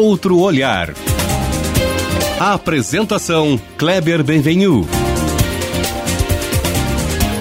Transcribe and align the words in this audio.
outro 0.00 0.38
olhar. 0.38 0.94
A 2.40 2.54
apresentação 2.54 3.60
Kleber 3.76 4.24
Benvenu. 4.24 4.86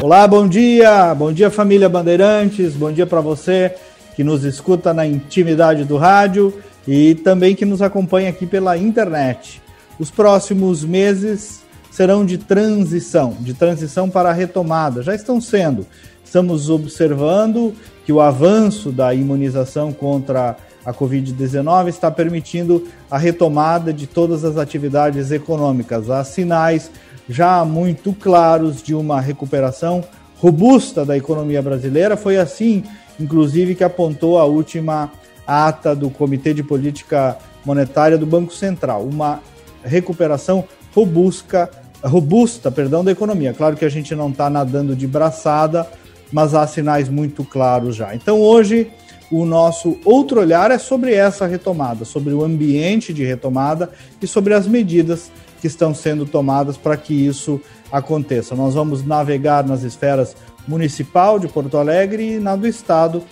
Olá, 0.01 0.27
bom 0.27 0.45
dia, 0.45 1.15
bom 1.15 1.31
dia 1.31 1.49
família 1.49 1.87
Bandeirantes, 1.87 2.73
bom 2.73 2.91
dia 2.91 3.07
para 3.07 3.21
você 3.21 3.73
que 4.13 4.25
nos 4.25 4.43
escuta 4.43 4.93
na 4.93 5.05
intimidade 5.05 5.85
do 5.85 5.95
rádio 5.95 6.53
e 6.85 7.15
também 7.15 7.55
que 7.55 7.65
nos 7.65 7.81
acompanha 7.81 8.29
aqui 8.29 8.45
pela 8.45 8.77
internet. 8.77 9.61
Os 9.97 10.11
próximos 10.11 10.83
meses 10.83 11.61
serão 11.89 12.25
de 12.25 12.37
transição, 12.37 13.37
de 13.39 13.53
transição 13.53 14.09
para 14.09 14.31
a 14.31 14.33
retomada, 14.33 15.01
já 15.01 15.15
estão 15.15 15.39
sendo. 15.39 15.87
Estamos 16.25 16.69
observando 16.69 17.73
que 18.05 18.11
o 18.11 18.19
avanço 18.19 18.91
da 18.91 19.13
imunização 19.13 19.93
contra 19.93 20.57
a 20.85 20.93
Covid-19 20.93 21.87
está 21.87 22.09
permitindo 22.09 22.87
a 23.09 23.17
retomada 23.17 23.93
de 23.93 24.07
todas 24.07 24.45
as 24.45 24.57
atividades 24.57 25.31
econômicas. 25.31 26.09
Há 26.09 26.23
sinais 26.23 26.89
já 27.27 27.63
muito 27.63 28.13
claros 28.13 28.81
de 28.81 28.95
uma 28.95 29.21
recuperação 29.21 30.03
robusta 30.37 31.05
da 31.05 31.17
economia 31.17 31.61
brasileira. 31.61 32.17
Foi 32.17 32.37
assim, 32.37 32.83
inclusive, 33.19 33.75
que 33.75 33.83
apontou 33.83 34.39
a 34.39 34.45
última 34.45 35.11
ata 35.45 35.95
do 35.95 36.09
Comitê 36.09 36.53
de 36.53 36.63
Política 36.63 37.37
Monetária 37.65 38.17
do 38.17 38.25
Banco 38.25 38.53
Central, 38.53 39.03
uma 39.03 39.41
recuperação 39.83 40.63
robusta, 40.93 41.69
robusta, 42.03 42.71
perdão, 42.71 43.03
da 43.03 43.11
economia. 43.11 43.53
Claro 43.53 43.75
que 43.75 43.85
a 43.85 43.89
gente 43.89 44.15
não 44.15 44.29
está 44.29 44.49
nadando 44.49 44.95
de 44.95 45.05
braçada, 45.05 45.87
mas 46.31 46.53
há 46.53 46.65
sinais 46.65 47.09
muito 47.09 47.43
claros 47.43 47.95
já. 47.95 48.15
Então 48.15 48.39
hoje 48.39 48.89
o 49.31 49.45
nosso 49.45 49.97
outro 50.03 50.39
olhar 50.39 50.71
é 50.71 50.77
sobre 50.77 51.13
essa 51.13 51.45
retomada, 51.45 52.03
sobre 52.03 52.33
o 52.33 52.43
ambiente 52.43 53.13
de 53.13 53.23
retomada 53.23 53.91
e 54.21 54.25
sobre 54.25 54.53
as 54.53 54.67
medidas 54.67 55.31
que 55.61 55.67
estão 55.67 55.93
sendo 55.93 56.25
tomadas 56.25 56.77
para 56.77 56.97
que 56.97 57.13
isso 57.13 57.59
aconteça. 57.91 58.55
Nós 58.55 58.73
vamos 58.73 59.05
navegar 59.05 59.65
nas 59.65 59.83
esferas 59.83 60.35
municipal 60.67 61.39
de 61.39 61.47
Porto 61.47 61.77
Alegre 61.77 62.35
e 62.35 62.39
na 62.39 62.55
do 62.55 62.67
estado. 62.67 63.23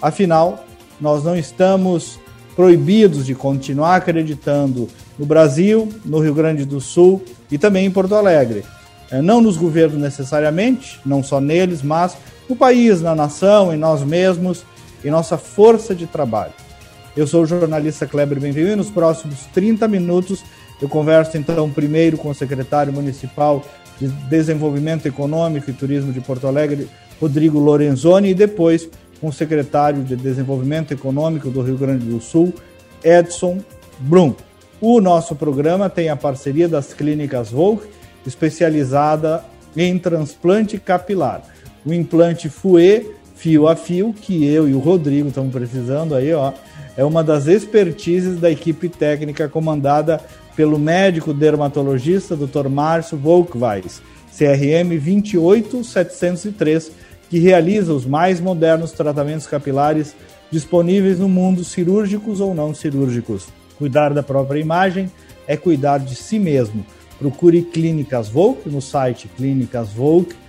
Afinal, 0.00 0.64
nós 1.00 1.24
não 1.24 1.36
estamos 1.36 2.18
proibidos 2.54 3.26
de 3.26 3.34
continuar 3.34 3.96
acreditando 3.96 4.88
no 5.18 5.26
Brasil, 5.26 5.88
no 6.04 6.18
Rio 6.18 6.34
Grande 6.34 6.64
do 6.64 6.80
Sul 6.80 7.22
e 7.50 7.58
também 7.58 7.86
em 7.86 7.90
Porto 7.90 8.14
Alegre. 8.14 8.64
É, 9.10 9.20
não 9.20 9.40
nos 9.40 9.56
governos 9.56 10.00
necessariamente, 10.00 10.98
não 11.04 11.22
só 11.22 11.40
neles, 11.40 11.82
mas 11.82 12.16
no 12.48 12.56
país, 12.56 13.02
na 13.02 13.14
nação, 13.14 13.72
em 13.72 13.76
nós 13.76 14.02
mesmos, 14.02 14.64
em 15.04 15.10
nossa 15.10 15.36
força 15.36 15.94
de 15.94 16.06
trabalho. 16.06 16.52
Eu 17.16 17.26
sou 17.26 17.42
o 17.42 17.46
jornalista 17.46 18.06
Kleber 18.06 18.40
Benvenu 18.40 18.72
e 18.72 18.76
nos 18.76 18.90
próximos 18.90 19.40
30 19.52 19.86
minutos 19.86 20.42
eu 20.80 20.88
converso 20.88 21.36
então 21.36 21.70
primeiro 21.70 22.16
com 22.16 22.30
o 22.30 22.34
secretário 22.34 22.92
municipal 22.92 23.62
de 24.00 24.08
Desenvolvimento 24.08 25.06
Econômico 25.06 25.70
e 25.70 25.72
Turismo 25.72 26.12
de 26.12 26.20
Porto 26.20 26.46
Alegre, 26.46 26.88
Rodrigo 27.20 27.60
Lorenzoni, 27.60 28.30
e 28.30 28.34
depois 28.34 28.88
com 29.20 29.28
o 29.28 29.32
secretário 29.32 30.02
de 30.02 30.16
Desenvolvimento 30.16 30.92
Econômico 30.92 31.50
do 31.50 31.62
Rio 31.62 31.76
Grande 31.78 32.04
do 32.04 32.20
Sul, 32.20 32.52
Edson 33.04 33.60
Brum. 34.00 34.34
O 34.80 35.00
nosso 35.00 35.36
programa 35.36 35.88
tem 35.88 36.08
a 36.08 36.16
parceria 36.16 36.68
das 36.68 36.92
clínicas 36.92 37.52
Volk, 37.52 37.86
especializada 38.26 39.44
em 39.76 39.96
transplante 39.96 40.78
capilar. 40.78 41.42
O 41.86 41.92
implante 41.92 42.48
FUE, 42.48 43.08
fio 43.34 43.68
a 43.68 43.76
fio, 43.76 44.12
que 44.12 44.44
eu 44.44 44.68
e 44.68 44.74
o 44.74 44.78
Rodrigo 44.78 45.28
estamos 45.28 45.52
precisando 45.52 46.14
aí, 46.14 46.32
ó, 46.32 46.52
é 46.96 47.04
uma 47.04 47.24
das 47.24 47.46
expertises 47.46 48.38
da 48.38 48.50
equipe 48.50 48.88
técnica 48.88 49.48
comandada 49.48 50.20
pelo 50.54 50.78
médico 50.78 51.32
dermatologista 51.32 52.36
Dr. 52.36 52.68
Márcio 52.68 53.16
Volkweis, 53.16 54.02
CRM 54.36 54.98
28703, 54.98 56.92
que 57.30 57.38
realiza 57.38 57.94
os 57.94 58.04
mais 58.04 58.40
modernos 58.40 58.92
tratamentos 58.92 59.46
capilares 59.46 60.14
disponíveis 60.50 61.18
no 61.18 61.28
mundo, 61.28 61.64
cirúrgicos 61.64 62.40
ou 62.40 62.54
não 62.54 62.74
cirúrgicos. 62.74 63.48
Cuidar 63.78 64.12
da 64.12 64.22
própria 64.22 64.60
imagem 64.60 65.10
é 65.46 65.56
cuidar 65.56 65.98
de 65.98 66.14
si 66.14 66.38
mesmo. 66.38 66.84
Procure 67.18 67.62
Clínicas 67.62 68.28
Volk 68.28 68.68
no 68.68 68.82
site 68.82 69.28
clinicasvolk.com.br. 69.36 69.96
Volk 69.96 70.41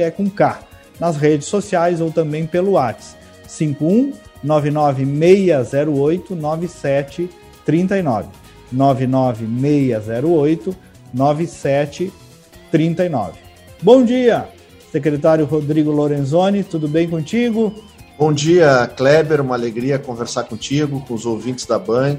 é 0.00 0.10
com 0.10 0.30
K. 0.30 0.60
Nas 1.00 1.16
redes 1.16 1.48
sociais 1.48 2.00
ou 2.00 2.10
também 2.10 2.46
pelo 2.46 2.70
WhatsApp 2.72 3.16
51 3.46 4.12
99608 4.42 6.36
9739. 6.36 8.28
99608 8.72 10.74
9739. 11.12 13.38
Bom 13.82 14.02
dia, 14.04 14.48
secretário 14.90 15.44
Rodrigo 15.44 15.90
Lorenzoni, 15.90 16.64
tudo 16.64 16.88
bem 16.88 17.06
contigo? 17.08 17.74
Bom 18.18 18.32
dia, 18.32 18.90
Kleber, 18.96 19.42
uma 19.42 19.54
alegria 19.54 19.98
conversar 19.98 20.44
contigo, 20.44 21.04
com 21.06 21.12
os 21.14 21.26
ouvintes 21.26 21.66
da 21.66 21.78
Band. 21.78 22.16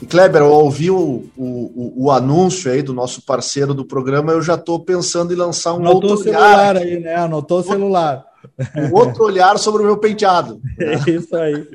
E 0.00 0.04
Kleber, 0.04 0.42
eu 0.42 0.50
ouvi 0.50 0.90
o, 0.90 1.24
o, 1.36 2.04
o, 2.04 2.10
anúncio 2.10 2.70
aí 2.70 2.82
do 2.82 2.92
nosso 2.92 3.22
parceiro 3.22 3.72
do 3.72 3.84
programa, 3.84 4.32
eu 4.32 4.42
já 4.42 4.54
estou 4.54 4.78
pensando 4.80 5.32
em 5.32 5.36
lançar 5.36 5.72
um 5.72 5.78
Anotou 5.78 6.10
outro 6.10 6.24
celular 6.24 6.76
aí, 6.76 7.00
né? 7.00 7.14
Anotou 7.14 7.60
o 7.60 7.62
celular. 7.62 8.26
Um 8.76 8.94
outro 8.94 9.24
olhar 9.24 9.58
sobre 9.58 9.82
o 9.82 9.86
meu 9.86 9.96
penteado. 9.96 10.60
É 10.78 11.10
isso 11.10 11.34
aí. 11.34 11.66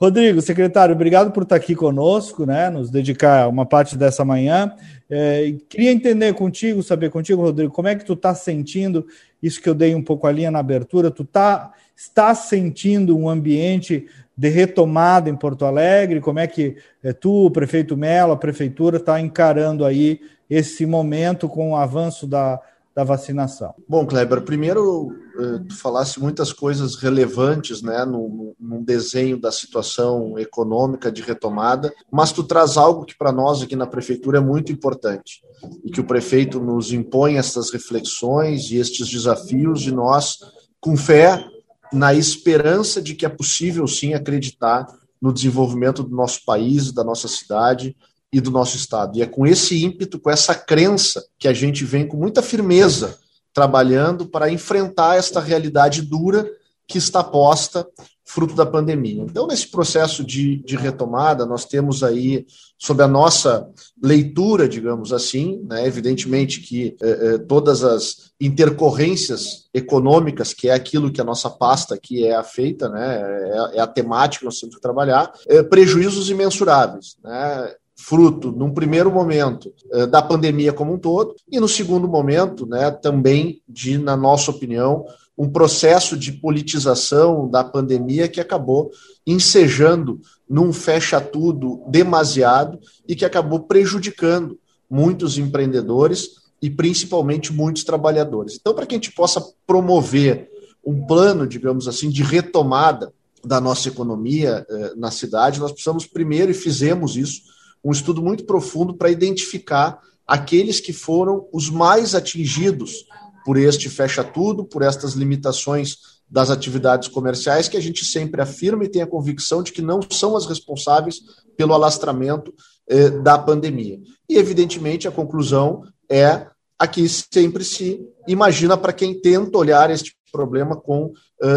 Rodrigo, 0.00 0.40
secretário, 0.40 0.94
obrigado 0.94 1.30
por 1.30 1.42
estar 1.42 1.56
aqui 1.56 1.74
conosco, 1.74 2.46
né? 2.46 2.70
Nos 2.70 2.90
dedicar 2.90 3.46
uma 3.48 3.66
parte 3.66 3.98
dessa 3.98 4.24
manhã. 4.24 4.72
É, 5.10 5.54
queria 5.68 5.92
entender 5.92 6.32
contigo, 6.32 6.82
saber 6.82 7.10
contigo, 7.10 7.42
Rodrigo, 7.42 7.70
como 7.70 7.88
é 7.88 7.94
que 7.94 8.04
tu 8.04 8.14
está 8.14 8.34
sentindo 8.34 9.06
isso 9.42 9.60
que 9.60 9.68
eu 9.68 9.74
dei 9.74 9.94
um 9.94 10.02
pouco 10.02 10.26
a 10.26 10.32
linha 10.32 10.50
na 10.50 10.60
abertura? 10.60 11.10
Tu 11.10 11.22
tá, 11.24 11.72
está 11.94 12.34
sentindo 12.34 13.14
um 13.18 13.28
ambiente 13.28 14.06
de 14.40 14.48
retomada 14.48 15.28
em 15.28 15.36
Porto 15.36 15.66
Alegre? 15.66 16.18
Como 16.18 16.38
é 16.38 16.46
que 16.46 16.74
é, 17.04 17.12
tu, 17.12 17.44
o 17.44 17.50
prefeito 17.50 17.94
Melo, 17.94 18.32
a 18.32 18.38
prefeitura 18.38 18.96
está 18.96 19.20
encarando 19.20 19.84
aí 19.84 20.18
esse 20.48 20.86
momento 20.86 21.46
com 21.46 21.72
o 21.72 21.76
avanço 21.76 22.26
da, 22.26 22.58
da 22.94 23.04
vacinação? 23.04 23.74
Bom, 23.86 24.06
Kleber, 24.06 24.40
primeiro 24.40 25.14
eh, 25.38 25.60
tu 25.68 25.76
falasse 25.76 26.18
muitas 26.18 26.54
coisas 26.54 26.96
relevantes 26.96 27.82
né, 27.82 28.02
no, 28.06 28.56
no 28.58 28.82
desenho 28.82 29.38
da 29.38 29.52
situação 29.52 30.38
econômica 30.38 31.12
de 31.12 31.20
retomada, 31.20 31.92
mas 32.10 32.32
tu 32.32 32.42
traz 32.42 32.78
algo 32.78 33.04
que 33.04 33.18
para 33.18 33.30
nós 33.30 33.60
aqui 33.60 33.76
na 33.76 33.86
prefeitura 33.86 34.38
é 34.38 34.40
muito 34.40 34.72
importante 34.72 35.42
e 35.84 35.90
que 35.90 36.00
o 36.00 36.06
prefeito 36.06 36.58
nos 36.58 36.94
impõe 36.94 37.36
essas 37.36 37.70
reflexões 37.70 38.70
e 38.70 38.78
estes 38.78 39.06
desafios 39.06 39.82
de 39.82 39.92
nós, 39.92 40.38
com 40.80 40.96
fé, 40.96 41.44
na 41.92 42.14
esperança 42.14 43.00
de 43.00 43.14
que 43.14 43.26
é 43.26 43.28
possível 43.28 43.86
sim 43.86 44.14
acreditar 44.14 44.86
no 45.20 45.32
desenvolvimento 45.32 46.02
do 46.02 46.14
nosso 46.14 46.44
país, 46.44 46.92
da 46.92 47.04
nossa 47.04 47.28
cidade 47.28 47.96
e 48.32 48.40
do 48.40 48.50
nosso 48.50 48.76
estado. 48.76 49.18
E 49.18 49.22
é 49.22 49.26
com 49.26 49.46
esse 49.46 49.82
ímpeto, 49.84 50.18
com 50.18 50.30
essa 50.30 50.54
crença 50.54 51.24
que 51.38 51.48
a 51.48 51.52
gente 51.52 51.84
vem 51.84 52.06
com 52.06 52.16
muita 52.16 52.42
firmeza 52.42 53.18
trabalhando 53.52 54.26
para 54.26 54.50
enfrentar 54.50 55.16
esta 55.16 55.40
realidade 55.40 56.02
dura 56.02 56.48
que 56.86 56.98
está 56.98 57.22
posta 57.22 57.86
fruto 58.30 58.54
da 58.54 58.64
pandemia. 58.64 59.24
Então, 59.24 59.48
nesse 59.48 59.66
processo 59.66 60.24
de, 60.24 60.62
de 60.62 60.76
retomada, 60.76 61.44
nós 61.44 61.64
temos 61.64 62.04
aí, 62.04 62.46
sob 62.78 63.02
a 63.02 63.08
nossa 63.08 63.68
leitura, 64.00 64.68
digamos 64.68 65.12
assim, 65.12 65.60
né, 65.68 65.84
evidentemente 65.84 66.60
que 66.60 66.96
eh, 67.02 67.18
eh, 67.22 67.38
todas 67.38 67.82
as 67.82 68.30
intercorrências 68.40 69.68
econômicas, 69.74 70.54
que 70.54 70.68
é 70.68 70.72
aquilo 70.72 71.10
que 71.10 71.20
a 71.20 71.24
nossa 71.24 71.50
pasta 71.50 71.96
aqui 71.96 72.24
é 72.24 72.40
feita, 72.44 72.88
né, 72.88 73.20
é, 73.20 73.78
é 73.78 73.80
a 73.80 73.86
temática 73.86 74.40
que 74.40 74.44
nós 74.44 74.60
temos 74.60 74.76
que 74.76 74.80
trabalhar, 74.80 75.32
eh, 75.48 75.64
prejuízos 75.64 76.30
imensuráveis. 76.30 77.16
Né, 77.24 77.74
fruto, 78.02 78.50
num 78.50 78.72
primeiro 78.72 79.10
momento, 79.10 79.72
da 80.10 80.22
pandemia 80.22 80.72
como 80.72 80.94
um 80.94 80.98
todo, 80.98 81.34
e 81.50 81.60
no 81.60 81.68
segundo 81.68 82.08
momento, 82.08 82.66
né, 82.66 82.90
também 82.90 83.60
de, 83.68 83.98
na 83.98 84.16
nossa 84.16 84.50
opinião, 84.50 85.04
um 85.40 85.48
processo 85.48 86.18
de 86.18 86.32
politização 86.32 87.48
da 87.48 87.64
pandemia 87.64 88.28
que 88.28 88.40
acabou 88.40 88.90
ensejando 89.26 90.20
num 90.48 90.70
fecha-tudo 90.70 91.82
demasiado 91.88 92.78
e 93.08 93.16
que 93.16 93.24
acabou 93.24 93.60
prejudicando 93.60 94.58
muitos 94.90 95.38
empreendedores 95.38 96.40
e 96.60 96.68
principalmente 96.68 97.52
muitos 97.52 97.84
trabalhadores. 97.84 98.58
Então, 98.60 98.74
para 98.74 98.84
que 98.84 98.94
a 98.94 98.98
gente 98.98 99.12
possa 99.12 99.42
promover 99.66 100.50
um 100.84 101.06
plano, 101.06 101.46
digamos 101.46 101.88
assim, 101.88 102.10
de 102.10 102.22
retomada 102.22 103.12
da 103.42 103.60
nossa 103.60 103.88
economia 103.88 104.66
eh, 104.68 104.92
na 104.96 105.10
cidade, 105.10 105.60
nós 105.60 105.72
precisamos 105.72 106.06
primeiro, 106.06 106.50
e 106.50 106.54
fizemos 106.54 107.16
isso, 107.16 107.40
um 107.84 107.92
estudo 107.92 108.22
muito 108.22 108.44
profundo 108.44 108.94
para 108.94 109.10
identificar 109.10 109.98
aqueles 110.26 110.80
que 110.80 110.92
foram 110.92 111.48
os 111.52 111.68
mais 111.68 112.14
atingidos 112.14 113.04
por 113.44 113.56
este 113.56 113.88
fecha 113.88 114.22
tudo, 114.22 114.64
por 114.64 114.82
estas 114.82 115.14
limitações 115.14 115.96
das 116.28 116.50
atividades 116.50 117.08
comerciais, 117.08 117.68
que 117.68 117.76
a 117.76 117.80
gente 117.80 118.04
sempre 118.04 118.40
afirma 118.40 118.84
e 118.84 118.88
tem 118.88 119.02
a 119.02 119.06
convicção 119.06 119.62
de 119.62 119.72
que 119.72 119.82
não 119.82 120.00
são 120.08 120.36
as 120.36 120.46
responsáveis 120.46 121.20
pelo 121.56 121.74
alastramento 121.74 122.54
eh, 122.88 123.10
da 123.10 123.36
pandemia. 123.36 123.98
E, 124.28 124.36
evidentemente, 124.36 125.08
a 125.08 125.10
conclusão 125.10 125.82
é 126.08 126.46
a 126.78 126.86
que 126.86 127.06
sempre 127.08 127.64
se 127.64 128.00
imagina 128.26 128.76
para 128.76 128.92
quem 128.92 129.20
tenta 129.20 129.58
olhar 129.58 129.90
este 129.90 130.16
problema 130.32 130.76
com 130.76 131.06
uh, 131.06 131.14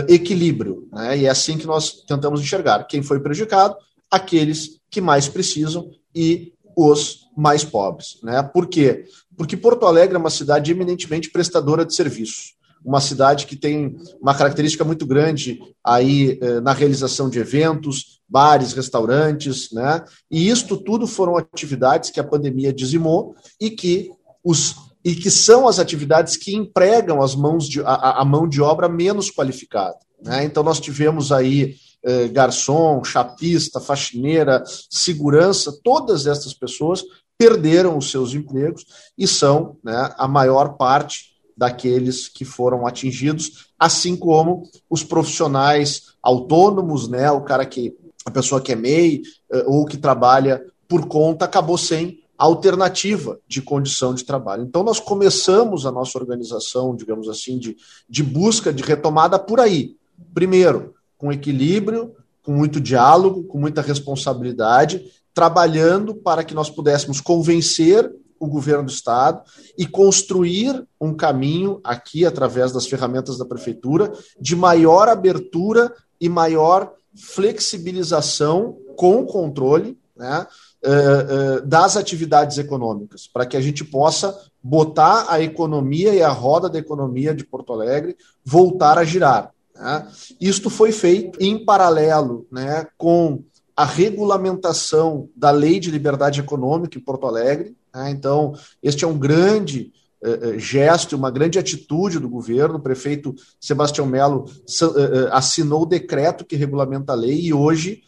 equilíbrio. 0.10 0.88
Né? 0.92 1.20
E 1.20 1.26
é 1.26 1.30
assim 1.30 1.58
que 1.58 1.66
nós 1.66 2.04
tentamos 2.08 2.42
enxergar. 2.42 2.84
Quem 2.86 3.02
foi 3.02 3.20
prejudicado? 3.20 3.76
Aqueles 4.12 4.80
que 4.90 5.00
mais 5.00 5.28
precisam 5.28 5.90
e 6.16 6.54
os 6.76 7.28
mais 7.38 7.64
pobres. 7.64 8.20
Né? 8.24 8.42
Por 8.42 8.68
quê? 8.68 9.06
Porque 9.38 9.58
Porto 9.58 9.86
Alegre 9.86 10.16
é 10.16 10.20
uma 10.20 10.30
cidade 10.30 10.72
eminentemente 10.72 11.32
prestadora 11.32 11.86
de 11.86 11.96
serviços 11.96 12.56
uma 12.84 13.00
cidade 13.00 13.46
que 13.46 13.56
tem 13.56 13.96
uma 14.22 14.36
característica 14.36 14.84
muito 14.84 15.06
grande 15.06 15.60
aí 15.84 16.38
eh, 16.42 16.60
na 16.60 16.74
realização 16.74 17.30
de 17.30 17.40
eventos, 17.40 18.22
bares, 18.28 18.74
restaurantes, 18.74 19.72
né? 19.72 20.04
E 20.30 20.50
isto 20.50 20.76
tudo 20.76 21.08
foram 21.08 21.38
atividades 21.38 22.10
que 22.10 22.20
a 22.20 22.24
pandemia 22.24 22.74
dizimou 22.74 23.36
e 23.60 23.70
que 23.70 24.12
os 24.44 24.76
e 25.06 25.16
que 25.16 25.30
são 25.30 25.68
as 25.68 25.80
atividades 25.80 26.38
que 26.38 26.56
empregam 26.56 27.22
as 27.22 27.36
mãos 27.36 27.68
de, 27.68 27.82
a, 27.82 28.22
a 28.22 28.26
mão 28.26 28.48
de 28.48 28.62
obra 28.62 28.88
menos 28.88 29.30
qualificada. 29.30 29.98
Né? 30.24 30.46
Então 30.46 30.64
nós 30.64 30.80
tivemos 30.80 31.30
aí 31.30 31.76
eh, 32.04 32.28
garçom, 32.28 33.04
chapista, 33.04 33.80
faxineira, 33.80 34.64
segurança, 34.90 35.78
todas 35.84 36.28
essas 36.28 36.54
pessoas 36.54 37.04
perderam 37.38 37.98
os 37.98 38.12
seus 38.12 38.34
empregos 38.34 38.86
e 39.18 39.28
são 39.28 39.78
né, 39.84 40.14
a 40.18 40.28
maior 40.28 40.78
parte 40.78 41.34
daqueles 41.56 42.28
que 42.28 42.46
foram 42.46 42.86
atingidos, 42.88 43.68
assim 43.78 44.16
como 44.16 44.64
os 44.90 45.04
profissionais 45.04 46.14
autônomos, 46.22 47.08
né, 47.08 47.30
o 47.32 47.42
cara 47.42 47.66
que 47.66 47.96
a 48.26 48.32
pessoa 48.32 48.62
que 48.62 48.72
é 48.72 48.76
MEI 48.76 49.22
eh, 49.52 49.64
ou 49.68 49.86
que 49.86 49.98
trabalha 49.98 50.64
por 50.88 51.08
conta 51.08 51.46
acabou 51.46 51.78
sem 51.78 52.24
alternativa 52.38 53.40
de 53.48 53.62
condição 53.62 54.14
de 54.14 54.26
trabalho. 54.26 54.64
Então 54.64 54.84
nós 54.84 55.00
começamos 55.00 55.86
a 55.86 55.92
nossa 55.92 56.18
organização, 56.18 56.96
digamos 56.96 57.30
assim, 57.30 57.58
de, 57.58 57.78
de 58.10 58.24
busca 58.24 58.74
de 58.74 58.84
retomada 58.84 59.40
por 59.40 59.60
aí. 59.60 59.96
Primeiro, 60.34 60.93
com 61.24 61.32
equilíbrio, 61.32 62.14
com 62.42 62.52
muito 62.52 62.82
diálogo, 62.82 63.46
com 63.46 63.58
muita 63.58 63.82
responsabilidade, 63.82 65.10
trabalhando 65.34 66.14
para 66.14 66.44
que 66.44 66.54
nós 66.54 66.70
pudéssemos 66.70 67.22
convencer 67.22 68.14
o 68.38 68.46
governo 68.46 68.84
do 68.84 68.92
estado 68.92 69.42
e 69.78 69.88
construir 69.88 70.86
um 71.00 71.14
caminho 71.14 71.80
aqui 71.82 72.26
através 72.26 72.74
das 72.74 72.86
ferramentas 72.88 73.38
da 73.38 73.46
prefeitura 73.46 74.12
de 74.38 74.54
maior 74.54 75.08
abertura 75.08 75.94
e 76.20 76.28
maior 76.28 76.92
flexibilização 77.16 78.78
com 78.98 79.26
controle, 79.26 79.98
né, 80.18 80.46
eh, 80.84 80.90
eh, 80.90 81.62
das 81.62 81.96
atividades 81.96 82.58
econômicas, 82.58 83.28
para 83.28 83.46
que 83.46 83.56
a 83.56 83.62
gente 83.62 83.86
possa 83.86 84.38
botar 84.62 85.28
a 85.30 85.42
economia 85.42 86.14
e 86.14 86.22
a 86.22 86.30
roda 86.30 86.70
da 86.70 86.80
economia 86.80 87.34
de 87.34 87.46
Porto 87.46 87.72
Alegre 87.72 88.18
voltar 88.44 88.98
a 88.98 89.06
girar. 89.06 89.54
Né? 89.76 90.08
Isto 90.40 90.70
foi 90.70 90.92
feito 90.92 91.40
em 91.42 91.64
paralelo 91.64 92.48
né, 92.52 92.88
com 92.98 93.44
a 93.76 93.86
regulamentação 93.86 95.30
da 95.36 95.52
Lei 95.52 95.80
de 95.80 95.90
Liberdade 95.90 96.40
Econômica 96.40 96.98
em 96.98 97.02
Porto 97.02 97.26
Alegre. 97.26 97.76
Né? 97.94 98.12
Então, 98.12 98.54
este 98.82 99.04
é 99.04 99.08
um 99.08 99.18
grande 99.18 99.92
uh, 100.24 100.60
gesto, 100.60 101.16
uma 101.16 101.32
grande 101.32 101.58
atitude 101.58 102.20
do 102.20 102.30
governo. 102.30 102.76
O 102.76 102.82
prefeito 102.82 103.34
Sebastião 103.60 104.06
Melo 104.06 104.46
uh, 104.46 105.28
assinou 105.32 105.84
o 105.84 105.88
decreto 105.88 106.46
que 106.46 106.56
regulamenta 106.56 107.14
a 107.14 107.16
lei 107.16 107.40
e 107.42 107.54
hoje 107.54 108.04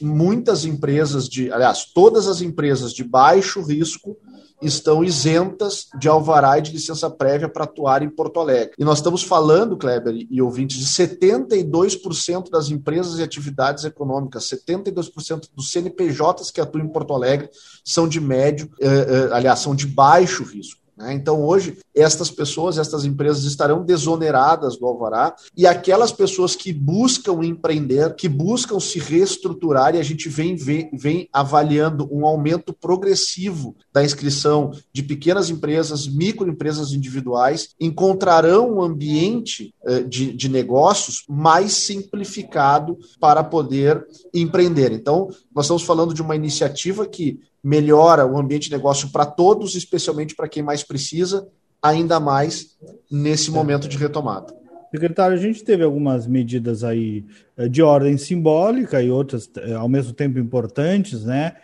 muitas 0.00 0.64
empresas 0.64 1.28
de, 1.28 1.52
aliás, 1.52 1.84
todas 1.84 2.26
as 2.26 2.40
empresas 2.40 2.94
de 2.94 3.04
baixo 3.04 3.60
risco 3.60 4.16
estão 4.66 5.04
isentas 5.04 5.88
de 5.98 6.08
alvará 6.08 6.58
e 6.58 6.62
de 6.62 6.72
licença 6.72 7.10
prévia 7.10 7.48
para 7.48 7.64
atuar 7.64 8.02
em 8.02 8.08
Porto 8.08 8.40
Alegre. 8.40 8.74
E 8.78 8.84
nós 8.84 8.98
estamos 8.98 9.22
falando, 9.22 9.76
Kleber 9.76 10.14
e 10.30 10.42
ouvintes, 10.42 10.78
de 10.78 10.86
72% 10.86 12.50
das 12.50 12.70
empresas 12.70 13.18
e 13.18 13.22
atividades 13.22 13.84
econômicas, 13.84 14.44
72% 14.44 15.48
dos 15.54 15.70
CNPJs 15.70 16.50
que 16.50 16.60
atuam 16.60 16.84
em 16.84 16.88
Porto 16.88 17.14
Alegre 17.14 17.48
são 17.84 18.08
de 18.08 18.20
médio, 18.20 18.70
eh, 18.80 18.88
eh, 18.88 19.28
aliás, 19.32 19.60
são 19.60 19.74
de 19.74 19.86
baixo 19.86 20.42
risco. 20.44 20.83
Né? 20.96 21.12
Então, 21.14 21.44
hoje, 21.44 21.78
estas 21.94 22.30
pessoas, 22.30 22.78
estas 22.78 23.04
empresas 23.04 23.44
estarão 23.44 23.84
desoneradas 23.84 24.76
do 24.76 24.86
alvará 24.86 25.34
e 25.56 25.66
aquelas 25.66 26.12
pessoas 26.12 26.54
que 26.54 26.72
buscam 26.72 27.44
empreender, 27.44 28.14
que 28.14 28.28
buscam 28.28 28.78
se 28.78 28.98
reestruturar, 28.98 29.94
e 29.94 29.98
a 29.98 30.02
gente 30.02 30.28
vem, 30.28 30.56
vem, 30.56 30.90
vem 30.92 31.28
avaliando 31.32 32.08
um 32.10 32.26
aumento 32.26 32.72
progressivo 32.72 33.74
da 33.92 34.04
inscrição 34.04 34.72
de 34.92 35.02
pequenas 35.02 35.50
empresas, 35.50 36.06
microempresas 36.06 36.92
individuais, 36.92 37.70
encontrarão 37.80 38.76
um 38.76 38.82
ambiente 38.82 39.74
eh, 39.84 40.02
de, 40.02 40.32
de 40.32 40.48
negócios 40.48 41.24
mais 41.28 41.72
simplificado 41.72 42.98
para 43.20 43.42
poder 43.42 44.04
empreender. 44.32 44.92
Então, 44.92 45.28
nós 45.54 45.66
estamos 45.66 45.82
falando 45.82 46.14
de 46.14 46.22
uma 46.22 46.36
iniciativa 46.36 47.06
que 47.06 47.40
melhora 47.64 48.26
o 48.26 48.36
ambiente 48.36 48.68
de 48.68 48.76
negócio 48.76 49.08
para 49.08 49.24
todos, 49.24 49.74
especialmente 49.74 50.36
para 50.36 50.46
quem 50.46 50.62
mais 50.62 50.82
precisa, 50.84 51.48
ainda 51.82 52.20
mais 52.20 52.76
nesse 53.10 53.50
momento 53.50 53.88
de 53.88 53.96
retomada. 53.96 54.54
Secretário, 54.90 55.36
a 55.36 55.40
gente 55.40 55.64
teve 55.64 55.82
algumas 55.82 56.26
medidas 56.26 56.84
aí 56.84 57.24
eh, 57.56 57.68
de 57.68 57.82
ordem 57.82 58.16
simbólica 58.16 59.02
e 59.02 59.10
outras 59.10 59.50
eh, 59.56 59.72
ao 59.72 59.88
mesmo 59.88 60.12
tempo 60.12 60.38
importantes, 60.38 61.24
né? 61.24 61.56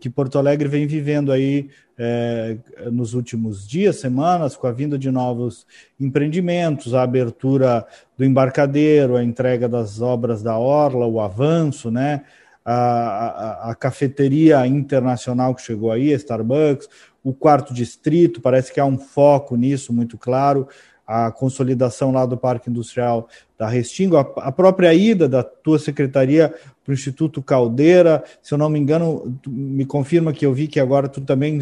Que 0.00 0.08
Porto 0.08 0.38
Alegre 0.38 0.66
vem 0.66 0.86
vivendo 0.86 1.30
aí 1.30 1.68
é, 1.96 2.56
nos 2.90 3.14
últimos 3.14 3.68
dias, 3.68 3.96
semanas, 3.96 4.56
com 4.56 4.66
a 4.66 4.72
vinda 4.72 4.98
de 4.98 5.10
novos 5.10 5.66
empreendimentos, 6.00 6.94
a 6.94 7.02
abertura 7.02 7.86
do 8.16 8.24
embarcadeiro, 8.24 9.16
a 9.16 9.22
entrega 9.22 9.68
das 9.68 10.00
obras 10.00 10.42
da 10.42 10.58
Orla, 10.58 11.06
o 11.06 11.20
avanço, 11.20 11.90
né? 11.90 12.24
A, 12.64 12.74
a, 12.74 13.70
a 13.70 13.74
cafeteria 13.74 14.66
internacional 14.66 15.54
que 15.54 15.62
chegou 15.62 15.92
aí, 15.92 16.12
a 16.12 16.16
Starbucks, 16.16 16.88
o 17.22 17.32
quarto 17.32 17.74
distrito, 17.74 18.40
parece 18.40 18.72
que 18.72 18.80
há 18.80 18.84
um 18.84 18.98
foco 18.98 19.56
nisso 19.56 19.92
muito 19.92 20.16
claro, 20.16 20.68
a 21.06 21.30
consolidação 21.30 22.12
lá 22.12 22.24
do 22.24 22.36
Parque 22.36 22.70
Industrial 22.70 23.28
da 23.58 23.68
Restingo, 23.68 24.16
a, 24.16 24.20
a 24.20 24.52
própria 24.52 24.94
ida 24.94 25.28
da 25.28 25.42
tua 25.42 25.78
secretaria 25.78 26.48
para 26.82 26.90
o 26.90 26.94
Instituto 26.94 27.42
Caldeira, 27.42 28.24
se 28.42 28.52
eu 28.52 28.58
não 28.58 28.68
me 28.68 28.78
engano, 28.78 29.38
me 29.46 29.84
confirma 29.84 30.32
que 30.32 30.46
eu 30.46 30.52
vi 30.52 30.66
que 30.66 30.80
agora 30.80 31.08
tu 31.08 31.20
também, 31.20 31.58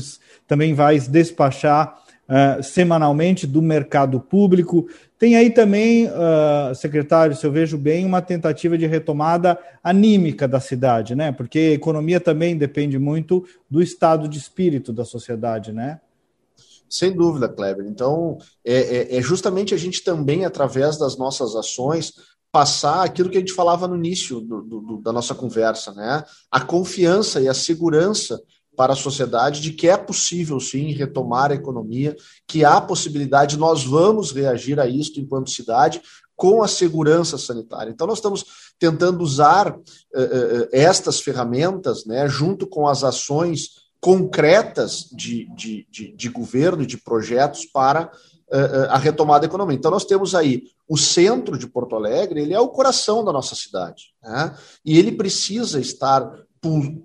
também 0.46 0.74
vais 0.74 1.08
despachar 1.08 1.96
uh, 2.28 2.62
semanalmente 2.62 3.46
do 3.46 3.60
mercado 3.60 4.20
público. 4.20 4.88
Tem 5.18 5.36
aí 5.36 5.50
também, 5.50 6.06
uh, 6.06 6.74
secretário, 6.74 7.36
se 7.36 7.46
eu 7.46 7.52
vejo 7.52 7.78
bem, 7.78 8.04
uma 8.04 8.20
tentativa 8.20 8.76
de 8.76 8.86
retomada 8.86 9.58
anímica 9.82 10.48
da 10.48 10.60
cidade, 10.60 11.14
né? 11.14 11.32
Porque 11.32 11.58
a 11.58 11.74
economia 11.74 12.20
também 12.20 12.56
depende 12.56 12.98
muito 12.98 13.44
do 13.70 13.82
estado 13.82 14.28
de 14.28 14.38
espírito 14.38 14.92
da 14.92 15.04
sociedade, 15.04 15.72
né? 15.72 16.00
Sem 16.88 17.12
dúvida, 17.12 17.48
Kleber. 17.48 17.86
Então, 17.86 18.36
é, 18.64 18.74
é, 18.74 19.16
é 19.16 19.22
justamente 19.22 19.74
a 19.74 19.78
gente 19.78 20.04
também, 20.04 20.44
através 20.44 20.98
das 20.98 21.16
nossas 21.16 21.56
ações, 21.56 22.12
passar 22.52 23.02
aquilo 23.02 23.30
que 23.30 23.38
a 23.38 23.40
gente 23.40 23.54
falava 23.54 23.88
no 23.88 23.96
início 23.96 24.40
do, 24.40 24.60
do, 24.60 25.00
da 25.00 25.10
nossa 25.10 25.34
conversa, 25.34 25.92
né? 25.92 26.22
A 26.50 26.60
confiança 26.60 27.40
e 27.40 27.48
a 27.48 27.54
segurança 27.54 28.38
para 28.76 28.94
a 28.94 28.96
sociedade 28.96 29.60
de 29.60 29.72
que 29.72 29.88
é 29.88 29.96
possível 29.96 30.58
sim 30.58 30.92
retomar 30.92 31.50
a 31.50 31.54
economia, 31.54 32.16
que 32.46 32.64
há 32.64 32.80
possibilidade, 32.80 33.58
nós 33.58 33.84
vamos 33.84 34.32
reagir 34.32 34.80
a 34.80 34.86
isto 34.86 35.20
enquanto 35.20 35.50
cidade 35.50 36.00
com 36.34 36.62
a 36.62 36.68
segurança 36.68 37.36
sanitária. 37.36 37.90
Então 37.90 38.06
nós 38.06 38.18
estamos 38.18 38.44
tentando 38.78 39.22
usar 39.22 39.70
uh, 39.70 39.76
uh, 39.76 40.68
estas 40.72 41.20
ferramentas, 41.20 42.04
né, 42.04 42.28
junto 42.28 42.66
com 42.66 42.88
as 42.88 43.04
ações 43.04 43.82
concretas 44.00 45.06
de, 45.12 45.48
de, 45.54 45.86
de, 45.88 46.16
de 46.16 46.28
governo, 46.28 46.84
de 46.84 46.96
projetos 46.96 47.66
para 47.66 48.10
a 48.90 48.98
retomada 48.98 49.40
da 49.40 49.46
economia. 49.46 49.78
Então 49.78 49.90
nós 49.90 50.04
temos 50.04 50.34
aí 50.34 50.64
o 50.86 50.98
centro 50.98 51.56
de 51.56 51.66
Porto 51.66 51.96
Alegre, 51.96 52.42
ele 52.42 52.52
é 52.52 52.60
o 52.60 52.68
coração 52.68 53.24
da 53.24 53.32
nossa 53.32 53.54
cidade, 53.54 54.12
né? 54.22 54.54
e 54.84 54.98
ele 54.98 55.12
precisa 55.12 55.80
estar 55.80 56.30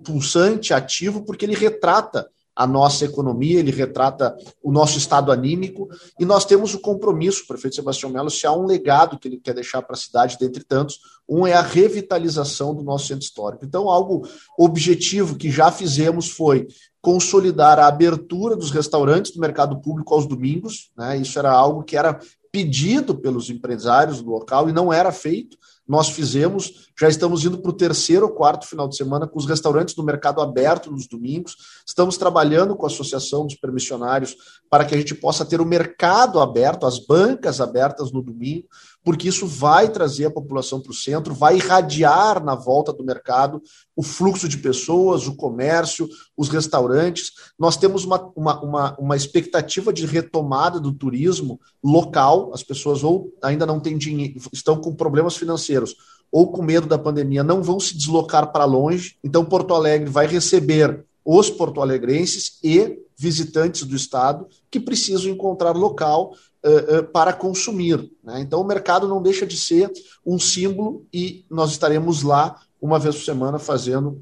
pulsante, 0.04 0.72
ativo, 0.72 1.24
porque 1.24 1.44
ele 1.44 1.54
retrata 1.54 2.28
a 2.54 2.66
nossa 2.66 3.04
economia, 3.04 3.60
ele 3.60 3.70
retrata 3.70 4.36
o 4.60 4.72
nosso 4.72 4.98
estado 4.98 5.30
anímico, 5.30 5.88
e 6.18 6.24
nós 6.24 6.44
temos 6.44 6.74
o 6.74 6.80
compromisso, 6.80 7.46
prefeito 7.46 7.76
Sebastião 7.76 8.10
Melo, 8.10 8.30
se 8.30 8.46
há 8.48 8.52
um 8.52 8.66
legado 8.66 9.16
que 9.16 9.28
ele 9.28 9.38
quer 9.38 9.54
deixar 9.54 9.80
para 9.82 9.94
a 9.94 9.98
cidade, 9.98 10.36
dentre 10.40 10.64
tantos, 10.64 10.98
um 11.28 11.46
é 11.46 11.52
a 11.52 11.62
revitalização 11.62 12.74
do 12.74 12.82
nosso 12.82 13.06
centro 13.06 13.24
histórico. 13.24 13.64
Então, 13.64 13.88
algo 13.88 14.26
objetivo 14.58 15.36
que 15.36 15.52
já 15.52 15.70
fizemos 15.70 16.30
foi 16.30 16.66
consolidar 17.00 17.78
a 17.78 17.86
abertura 17.86 18.56
dos 18.56 18.72
restaurantes 18.72 19.32
do 19.32 19.40
mercado 19.40 19.80
público 19.80 20.12
aos 20.12 20.26
domingos, 20.26 20.90
né? 20.96 21.16
Isso 21.16 21.38
era 21.38 21.52
algo 21.52 21.84
que 21.84 21.96
era 21.96 22.18
pedido 22.50 23.14
pelos 23.14 23.50
empresários 23.50 24.20
do 24.20 24.30
local 24.30 24.68
e 24.68 24.72
não 24.72 24.92
era 24.92 25.12
feito. 25.12 25.56
Nós 25.88 26.10
fizemos, 26.10 26.90
já 27.00 27.08
estamos 27.08 27.46
indo 27.46 27.56
para 27.56 27.70
o 27.70 27.76
terceiro 27.76 28.26
ou 28.26 28.32
quarto 28.32 28.66
final 28.66 28.86
de 28.86 28.94
semana 28.94 29.26
com 29.26 29.38
os 29.38 29.46
restaurantes 29.46 29.94
do 29.94 30.04
mercado 30.04 30.42
aberto 30.42 30.90
nos 30.90 31.06
domingos. 31.06 31.56
Estamos 31.86 32.18
trabalhando 32.18 32.76
com 32.76 32.84
a 32.84 32.88
Associação 32.90 33.46
dos 33.46 33.54
Permissionários 33.54 34.36
para 34.68 34.84
que 34.84 34.94
a 34.94 34.98
gente 34.98 35.14
possa 35.14 35.46
ter 35.46 35.62
o 35.62 35.64
mercado 35.64 36.40
aberto, 36.40 36.84
as 36.84 36.98
bancas 36.98 37.58
abertas 37.58 38.12
no 38.12 38.22
domingo, 38.22 38.68
porque 39.04 39.28
isso 39.28 39.46
vai 39.46 39.88
trazer 39.88 40.26
a 40.26 40.30
população 40.30 40.80
para 40.80 40.90
o 40.90 40.94
centro, 40.94 41.34
vai 41.34 41.56
irradiar 41.56 42.44
na 42.44 42.54
volta 42.54 42.92
do 42.92 43.04
mercado 43.04 43.62
o 43.96 44.02
fluxo 44.02 44.48
de 44.48 44.58
pessoas, 44.58 45.26
o 45.26 45.34
comércio, 45.34 46.08
os 46.36 46.48
restaurantes. 46.48 47.32
Nós 47.58 47.76
temos 47.76 48.04
uma, 48.04 48.30
uma, 48.36 48.60
uma, 48.60 48.96
uma 48.98 49.16
expectativa 49.16 49.92
de 49.92 50.04
retomada 50.04 50.78
do 50.78 50.92
turismo 50.92 51.60
local, 51.82 52.50
as 52.52 52.62
pessoas 52.62 53.02
ou 53.02 53.32
ainda 53.42 53.64
não 53.64 53.80
têm 53.80 53.96
dinheiro, 53.96 54.40
estão 54.52 54.80
com 54.80 54.94
problemas 54.94 55.36
financeiros 55.36 55.94
ou 56.30 56.52
com 56.52 56.62
medo 56.62 56.86
da 56.86 56.98
pandemia, 56.98 57.42
não 57.42 57.62
vão 57.62 57.80
se 57.80 57.96
deslocar 57.96 58.52
para 58.52 58.64
longe. 58.64 59.16
Então, 59.24 59.44
Porto 59.44 59.74
Alegre 59.74 60.10
vai 60.10 60.26
receber 60.26 61.04
os 61.24 61.50
porto-alegrenses 61.50 62.58
e 62.62 62.98
visitantes 63.18 63.82
do 63.82 63.96
estado 63.96 64.46
que 64.70 64.78
precisam 64.78 65.30
encontrar 65.30 65.72
local 65.72 66.34
uh, 66.64 66.98
uh, 66.98 67.04
para 67.04 67.32
consumir. 67.32 68.10
Né? 68.22 68.40
Então, 68.40 68.60
o 68.60 68.66
mercado 68.66 69.08
não 69.08 69.20
deixa 69.20 69.44
de 69.44 69.56
ser 69.56 69.90
um 70.24 70.38
símbolo 70.38 71.04
e 71.12 71.44
nós 71.50 71.72
estaremos 71.72 72.22
lá 72.22 72.60
uma 72.80 72.98
vez 72.98 73.16
por 73.16 73.24
semana 73.24 73.58
fazendo 73.58 74.20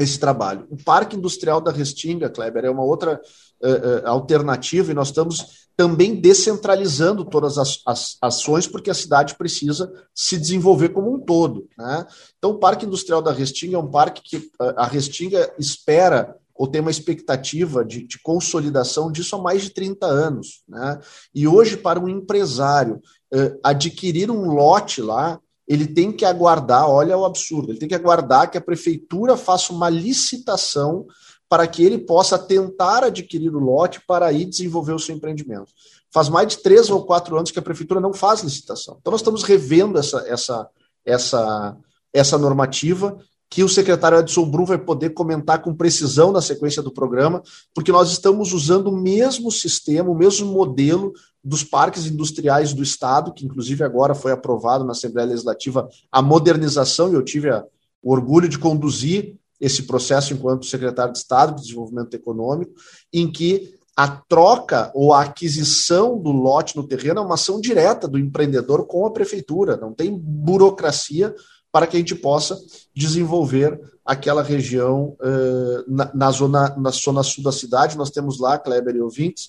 esse 0.00 0.18
trabalho. 0.18 0.66
O 0.70 0.82
Parque 0.82 1.14
Industrial 1.14 1.60
da 1.60 1.70
Restinga, 1.70 2.30
Kleber, 2.30 2.64
é 2.64 2.70
uma 2.70 2.82
outra 2.82 3.20
uh, 3.62 4.08
alternativa 4.08 4.90
e 4.90 4.94
nós 4.94 5.08
estamos 5.08 5.68
também 5.76 6.14
descentralizando 6.14 7.24
todas 7.26 7.58
as, 7.58 7.80
as, 7.86 8.16
ações, 8.20 8.66
porque 8.66 8.90
a 8.90 8.94
cidade 8.94 9.34
precisa 9.36 9.92
se 10.14 10.38
desenvolver 10.38 10.90
como 10.90 11.14
um 11.14 11.20
todo. 11.20 11.68
Né? 11.76 12.06
Então, 12.38 12.52
o 12.52 12.58
Parque 12.58 12.86
Industrial 12.86 13.20
da 13.20 13.32
Restinga 13.32 13.76
é 13.76 13.78
um 13.78 13.90
parque 13.90 14.22
que 14.22 14.50
a 14.58 14.86
Restinga 14.86 15.52
espera 15.58 16.36
ou 16.62 16.68
tem 16.68 16.80
uma 16.80 16.92
expectativa 16.92 17.84
de, 17.84 18.06
de, 18.06 18.20
consolidação 18.22 19.10
disso 19.10 19.34
há 19.34 19.42
mais 19.42 19.62
de 19.62 19.70
30 19.70 20.06
anos. 20.06 20.62
Né? 20.68 21.00
E 21.34 21.48
hoje, 21.48 21.76
para 21.76 21.98
um 21.98 22.08
empresário 22.08 23.02
uh, 23.34 23.58
adquirir 23.64 24.30
um 24.30 24.46
lote 24.52 25.02
lá, 25.02 25.40
ele 25.66 25.88
tem 25.88 26.12
que 26.12 26.24
aguardar, 26.24 26.88
olha 26.88 27.18
o 27.18 27.24
absurdo, 27.24 27.72
ele 27.72 27.80
tem 27.80 27.88
que 27.88 27.96
aguardar 27.96 28.48
que 28.48 28.56
a 28.56 28.60
prefeitura 28.60 29.36
faça 29.36 29.72
uma 29.72 29.90
licitação 29.90 31.04
para 31.48 31.66
que 31.66 31.82
ele 31.82 31.98
possa 31.98 32.38
tentar 32.38 33.02
adquirir 33.02 33.52
o 33.52 33.58
lote 33.58 34.00
para 34.06 34.26
aí 34.26 34.44
desenvolver 34.44 34.92
o 34.92 35.00
seu 35.00 35.16
empreendimento. 35.16 35.72
Faz 36.14 36.28
mais 36.28 36.46
de 36.46 36.58
três 36.58 36.90
ou 36.90 37.04
quatro 37.04 37.36
anos 37.36 37.50
que 37.50 37.58
a 37.58 37.62
prefeitura 37.62 38.00
não 38.00 38.12
faz 38.12 38.40
licitação. 38.44 38.98
Então, 39.00 39.10
nós 39.10 39.20
estamos 39.20 39.42
revendo 39.42 39.98
essa, 39.98 40.24
essa, 40.28 40.68
essa, 41.04 41.76
essa 42.12 42.38
normativa 42.38 43.18
que 43.52 43.62
o 43.62 43.68
secretário 43.68 44.18
Edson 44.18 44.46
Brum 44.46 44.64
vai 44.64 44.78
poder 44.78 45.10
comentar 45.10 45.60
com 45.60 45.74
precisão 45.74 46.32
na 46.32 46.40
sequência 46.40 46.82
do 46.82 46.90
programa, 46.90 47.42
porque 47.74 47.92
nós 47.92 48.10
estamos 48.10 48.54
usando 48.54 48.86
o 48.86 48.96
mesmo 48.96 49.52
sistema, 49.52 50.08
o 50.08 50.16
mesmo 50.16 50.50
modelo 50.50 51.12
dos 51.44 51.62
parques 51.62 52.06
industriais 52.06 52.72
do 52.72 52.82
Estado, 52.82 53.30
que 53.30 53.44
inclusive 53.44 53.84
agora 53.84 54.14
foi 54.14 54.32
aprovado 54.32 54.84
na 54.84 54.92
Assembleia 54.92 55.28
Legislativa 55.28 55.86
a 56.10 56.22
modernização, 56.22 57.10
e 57.10 57.14
eu 57.14 57.22
tive 57.22 57.50
a, 57.50 57.62
o 58.02 58.10
orgulho 58.10 58.48
de 58.48 58.58
conduzir 58.58 59.36
esse 59.60 59.82
processo 59.82 60.32
enquanto 60.32 60.64
secretário 60.64 61.12
de 61.12 61.18
Estado 61.18 61.56
de 61.56 61.60
Desenvolvimento 61.60 62.14
Econômico, 62.14 62.72
em 63.12 63.30
que 63.30 63.74
a 63.94 64.08
troca 64.08 64.90
ou 64.94 65.12
a 65.12 65.24
aquisição 65.24 66.18
do 66.18 66.32
lote 66.32 66.74
no 66.74 66.88
terreno 66.88 67.20
é 67.20 67.22
uma 67.22 67.34
ação 67.34 67.60
direta 67.60 68.08
do 68.08 68.18
empreendedor 68.18 68.86
com 68.86 69.04
a 69.04 69.10
prefeitura, 69.10 69.76
não 69.76 69.92
tem 69.92 70.10
burocracia 70.18 71.34
para 71.72 71.86
que 71.86 71.96
a 71.96 71.98
gente 71.98 72.14
possa 72.14 72.60
desenvolver 72.94 73.80
aquela 74.04 74.42
região 74.42 75.16
uh, 75.20 75.84
na, 75.88 76.10
na, 76.14 76.30
zona, 76.30 76.76
na 76.76 76.90
zona 76.90 77.22
sul 77.22 77.42
da 77.42 77.50
cidade. 77.50 77.96
Nós 77.96 78.10
temos 78.10 78.38
lá, 78.38 78.58
Kleber 78.58 78.94
e 78.94 79.00
ouvintes, 79.00 79.48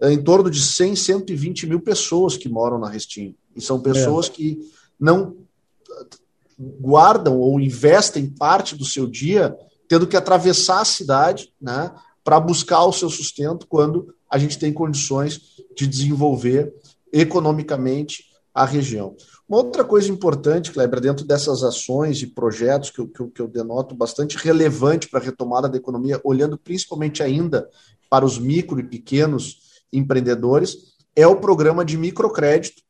uh, 0.00 0.08
em 0.08 0.22
torno 0.22 0.48
de 0.48 0.60
100, 0.60 0.94
120 0.94 1.66
mil 1.66 1.80
pessoas 1.80 2.36
que 2.36 2.48
moram 2.48 2.78
na 2.78 2.88
Restinga. 2.88 3.34
E 3.56 3.60
são 3.60 3.80
pessoas 3.80 4.28
é. 4.28 4.30
que 4.30 4.58
não 4.98 5.36
guardam 6.80 7.38
ou 7.38 7.60
investem 7.60 8.26
parte 8.26 8.76
do 8.76 8.84
seu 8.84 9.06
dia 9.06 9.54
tendo 9.88 10.06
que 10.06 10.16
atravessar 10.16 10.80
a 10.80 10.84
cidade 10.84 11.52
né, 11.60 11.92
para 12.22 12.40
buscar 12.40 12.84
o 12.84 12.92
seu 12.92 13.10
sustento 13.10 13.66
quando 13.66 14.14
a 14.30 14.38
gente 14.38 14.58
tem 14.58 14.72
condições 14.72 15.40
de 15.76 15.86
desenvolver 15.86 16.72
economicamente 17.12 18.24
a 18.54 18.64
região. 18.64 19.16
Uma 19.48 19.58
outra 19.58 19.84
coisa 19.84 20.10
importante, 20.10 20.70
Kleber, 20.70 21.00
dentro 21.00 21.26
dessas 21.26 21.64
ações 21.64 22.22
e 22.22 22.28
projetos 22.28 22.90
que 22.90 23.00
eu, 23.00 23.08
que 23.08 23.20
eu, 23.20 23.28
que 23.28 23.42
eu 23.42 23.48
denoto 23.48 23.94
bastante 23.94 24.36
relevante 24.36 25.08
para 25.08 25.18
a 25.18 25.22
retomada 25.22 25.68
da 25.68 25.76
economia, 25.76 26.20
olhando 26.22 26.56
principalmente 26.56 27.22
ainda 27.22 27.68
para 28.08 28.24
os 28.24 28.38
micro 28.38 28.78
e 28.78 28.84
pequenos 28.84 29.82
empreendedores, 29.92 30.94
é 31.16 31.26
o 31.26 31.36
programa 31.36 31.84
de 31.84 31.98
microcrédito, 31.98 32.82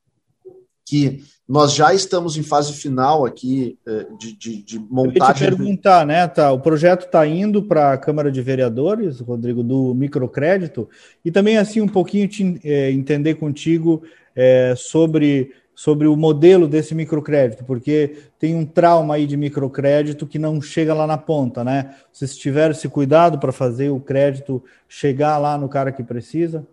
que 0.87 1.25
nós 1.49 1.75
já 1.75 1.93
estamos 1.93 2.37
em 2.37 2.43
fase 2.43 2.73
final 2.73 3.25
aqui 3.25 3.79
eh, 3.87 4.07
de, 4.19 4.37
de, 4.37 4.63
de 4.63 4.79
montagem. 4.79 5.47
Eu 5.47 5.53
te 5.53 5.57
perguntar, 5.57 6.07
né? 6.07 6.27
Tá, 6.27 6.53
o 6.53 6.61
projeto 6.61 7.07
está 7.07 7.27
indo 7.27 7.63
para 7.63 7.93
a 7.93 7.99
Câmara 7.99 8.31
de 8.31 8.41
Vereadores, 8.41 9.21
Rodrigo, 9.21 9.63
do 9.63 9.95
microcrédito, 9.95 10.89
e 11.25 11.31
também 11.31 11.59
assim 11.59 11.81
um 11.81 11.89
pouquinho 11.89 12.29
te, 12.29 12.61
é, 12.65 12.91
entender 12.91 13.35
contigo 13.35 14.03
é, 14.35 14.75
sobre, 14.77 15.53
sobre 15.75 16.07
o 16.07 16.17
modelo 16.17 16.67
desse 16.69 16.95
microcrédito, 16.95 17.65
porque 17.65 18.17
tem 18.39 18.55
um 18.55 18.65
trauma 18.65 19.15
aí 19.15 19.27
de 19.27 19.37
microcrédito 19.37 20.27
que 20.27 20.39
não 20.39 20.61
chega 20.61 20.95
lá 20.95 21.07
na 21.07 21.19
ponta, 21.19 21.63
né? 21.63 21.97
Vocês 22.13 22.37
tiveram 22.37 22.73
esse 22.73 22.89
cuidado 22.89 23.39
para 23.39 23.53
fazer 23.53 23.91
o 23.91 24.01
crédito 24.01 24.63
chegar 24.89 25.39
lá 25.39 25.57
no 25.59 25.69
cara 25.69 25.93
que 25.93 26.03
precisa? 26.03 26.67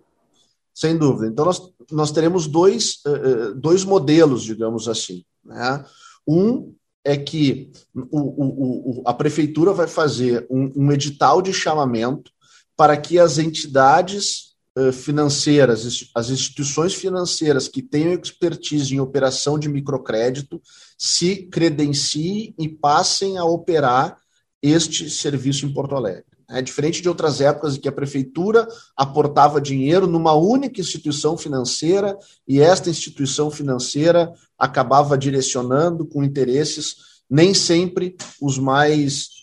Sem 0.73 0.97
dúvida. 0.97 1.27
Então, 1.27 1.45
nós, 1.45 1.61
nós 1.91 2.11
teremos 2.11 2.47
dois, 2.47 3.01
uh, 3.05 3.53
dois 3.55 3.83
modelos, 3.83 4.43
digamos 4.43 4.87
assim. 4.87 5.23
Né? 5.43 5.83
Um 6.27 6.73
é 7.03 7.17
que 7.17 7.71
o, 7.93 8.19
o, 8.19 9.01
o, 9.01 9.03
a 9.05 9.13
prefeitura 9.13 9.73
vai 9.73 9.87
fazer 9.87 10.45
um, 10.49 10.71
um, 10.75 10.91
edital 10.91 11.41
de 11.41 11.51
chamamento 11.51 12.31
para 12.77 12.95
que 12.95 13.19
as 13.19 13.37
entidades 13.37 14.50
financeiras, 14.93 16.09
as 16.15 16.29
instituições 16.29 16.93
financeiras 16.93 17.67
que 17.67 17.81
tenham 17.81 18.13
expertise 18.13 18.95
em 18.95 18.99
operação 18.99 19.59
de 19.59 19.67
microcrédito, 19.67 20.61
se 20.97 21.47
credenciem 21.47 22.53
e 22.57 22.69
passem 22.69 23.37
a 23.37 23.43
operar 23.43 24.17
este 24.61 25.09
serviço 25.09 25.65
em 25.65 25.73
Porto 25.73 25.95
Alegre. 25.95 26.25
É 26.49 26.61
diferente 26.61 27.01
de 27.01 27.07
outras 27.07 27.39
épocas 27.39 27.75
em 27.75 27.79
que 27.79 27.87
a 27.87 27.93
prefeitura 27.93 28.67
aportava 28.95 29.61
dinheiro 29.61 30.05
numa 30.05 30.33
única 30.33 30.81
instituição 30.81 31.37
financeira 31.37 32.17
e 32.45 32.59
esta 32.59 32.89
instituição 32.89 33.49
financeira 33.49 34.33
acabava 34.57 35.17
direcionando 35.17 36.05
com 36.05 36.23
interesses 36.23 36.95
nem 37.29 37.53
sempre 37.53 38.17
os 38.41 38.57
mais 38.57 39.29
eh, 39.29 39.40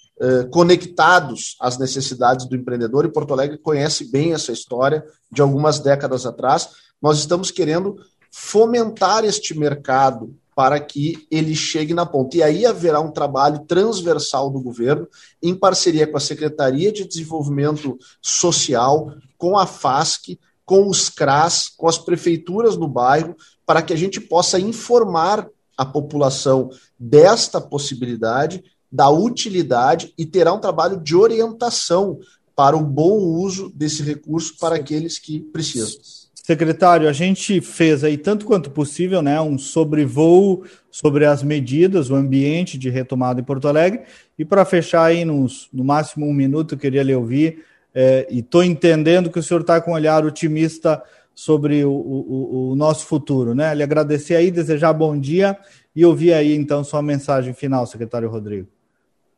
conectados 0.51 1.57
às 1.61 1.79
necessidades 1.79 2.47
do 2.47 2.57
empreendedor. 2.57 3.05
E 3.05 3.13
Porto 3.13 3.33
Alegre 3.33 3.59
conhece 3.59 4.11
bem 4.11 4.33
essa 4.33 4.53
história 4.53 5.05
de 5.31 5.41
algumas 5.41 5.79
décadas 5.79 6.27
atrás. 6.27 6.69
Nós 7.01 7.19
estamos 7.19 7.51
querendo 7.51 7.97
fomentar 8.31 9.25
este 9.25 9.59
mercado 9.59 10.35
para 10.59 10.81
que 10.81 11.25
ele 11.31 11.55
chegue 11.55 11.95
na 11.95 12.05
ponta. 12.05 12.37
E 12.37 12.43
aí 12.43 12.67
haverá 12.67 12.99
um 12.99 13.13
trabalho 13.13 13.61
transversal 13.61 14.51
do 14.51 14.61
governo, 14.61 15.07
em 15.41 15.55
parceria 15.55 16.05
com 16.05 16.17
a 16.17 16.21
Secretaria 16.21 16.91
de 16.91 17.07
Desenvolvimento 17.07 17.97
Social, 18.21 19.15
com 19.37 19.57
a 19.57 19.67
FASC, 19.67 20.37
com 20.65 20.89
os 20.89 21.09
CRAS, 21.09 21.69
com 21.69 21.87
as 21.89 21.97
prefeituras 21.97 22.77
no 22.77 22.89
bairro, 22.89 23.37
para 23.65 23.81
que 23.83 23.93
a 23.93 23.97
gente 23.97 24.21
possa 24.21 24.59
informar 24.59 25.49
a 25.77 25.87
população 25.87 26.71
desta 26.99 27.61
possibilidade, 27.61 28.65
da 28.91 29.11
utilidade 29.11 30.13
e 30.17 30.25
terá 30.25 30.53
um 30.53 30.61
trabalho 30.61 30.99
de 30.99 31.15
orientação 31.15 32.19
para 32.57 32.77
o 32.77 32.83
bom 32.83 33.19
uso 33.19 33.71
desse 33.75 34.03
recurso 34.03 34.57
para 34.59 34.77
aqueles 34.77 35.19
que 35.19 35.41
precisam. 35.41 36.01
Secretário, 36.35 37.09
a 37.09 37.13
gente 37.13 37.61
fez 37.61 38.03
aí 38.03 38.17
tanto 38.17 38.47
quanto 38.47 38.71
possível, 38.71 39.21
né, 39.21 39.39
um 39.39 39.59
sobrevoo 39.59 40.65
sobre 40.91 41.27
as 41.27 41.43
medidas, 41.43 42.09
o 42.09 42.15
ambiente 42.15 42.79
de 42.79 42.89
retomada 42.89 43.39
em 43.39 43.45
Porto 43.45 43.69
Alegre. 43.69 44.01
E 44.39 44.47
para 44.47 44.65
fechar 44.65 45.05
aí 45.05 45.27
nos, 45.27 45.69
no 45.71 45.85
máximo 45.85 46.27
um 46.27 46.33
minuto, 46.33 46.75
eu 46.75 46.79
queria 46.79 47.03
lhe 47.03 47.15
ouvir, 47.15 47.63
é, 47.95 48.27
e 48.31 48.39
estou 48.39 48.65
entendendo 48.65 49.31
que 49.31 49.39
o 49.39 49.43
senhor 49.43 49.61
está 49.61 49.81
com 49.81 49.91
um 49.91 49.95
olhar 49.95 50.25
otimista 50.25 51.03
sobre 51.35 51.85
o, 51.85 51.93
o, 51.93 52.71
o, 52.71 52.75
nosso 52.75 53.07
futuro, 53.07 53.55
né? 53.55 53.75
Lhe 53.75 53.83
agradecer 53.83 54.35
aí, 54.35 54.51
desejar 54.51 54.93
bom 54.93 55.17
dia 55.17 55.57
e 55.95 56.05
ouvir 56.05 56.33
aí 56.33 56.55
então 56.55 56.83
sua 56.83 57.03
mensagem 57.03 57.53
final, 57.53 57.87
secretário 57.87 58.29
Rodrigo. 58.29 58.67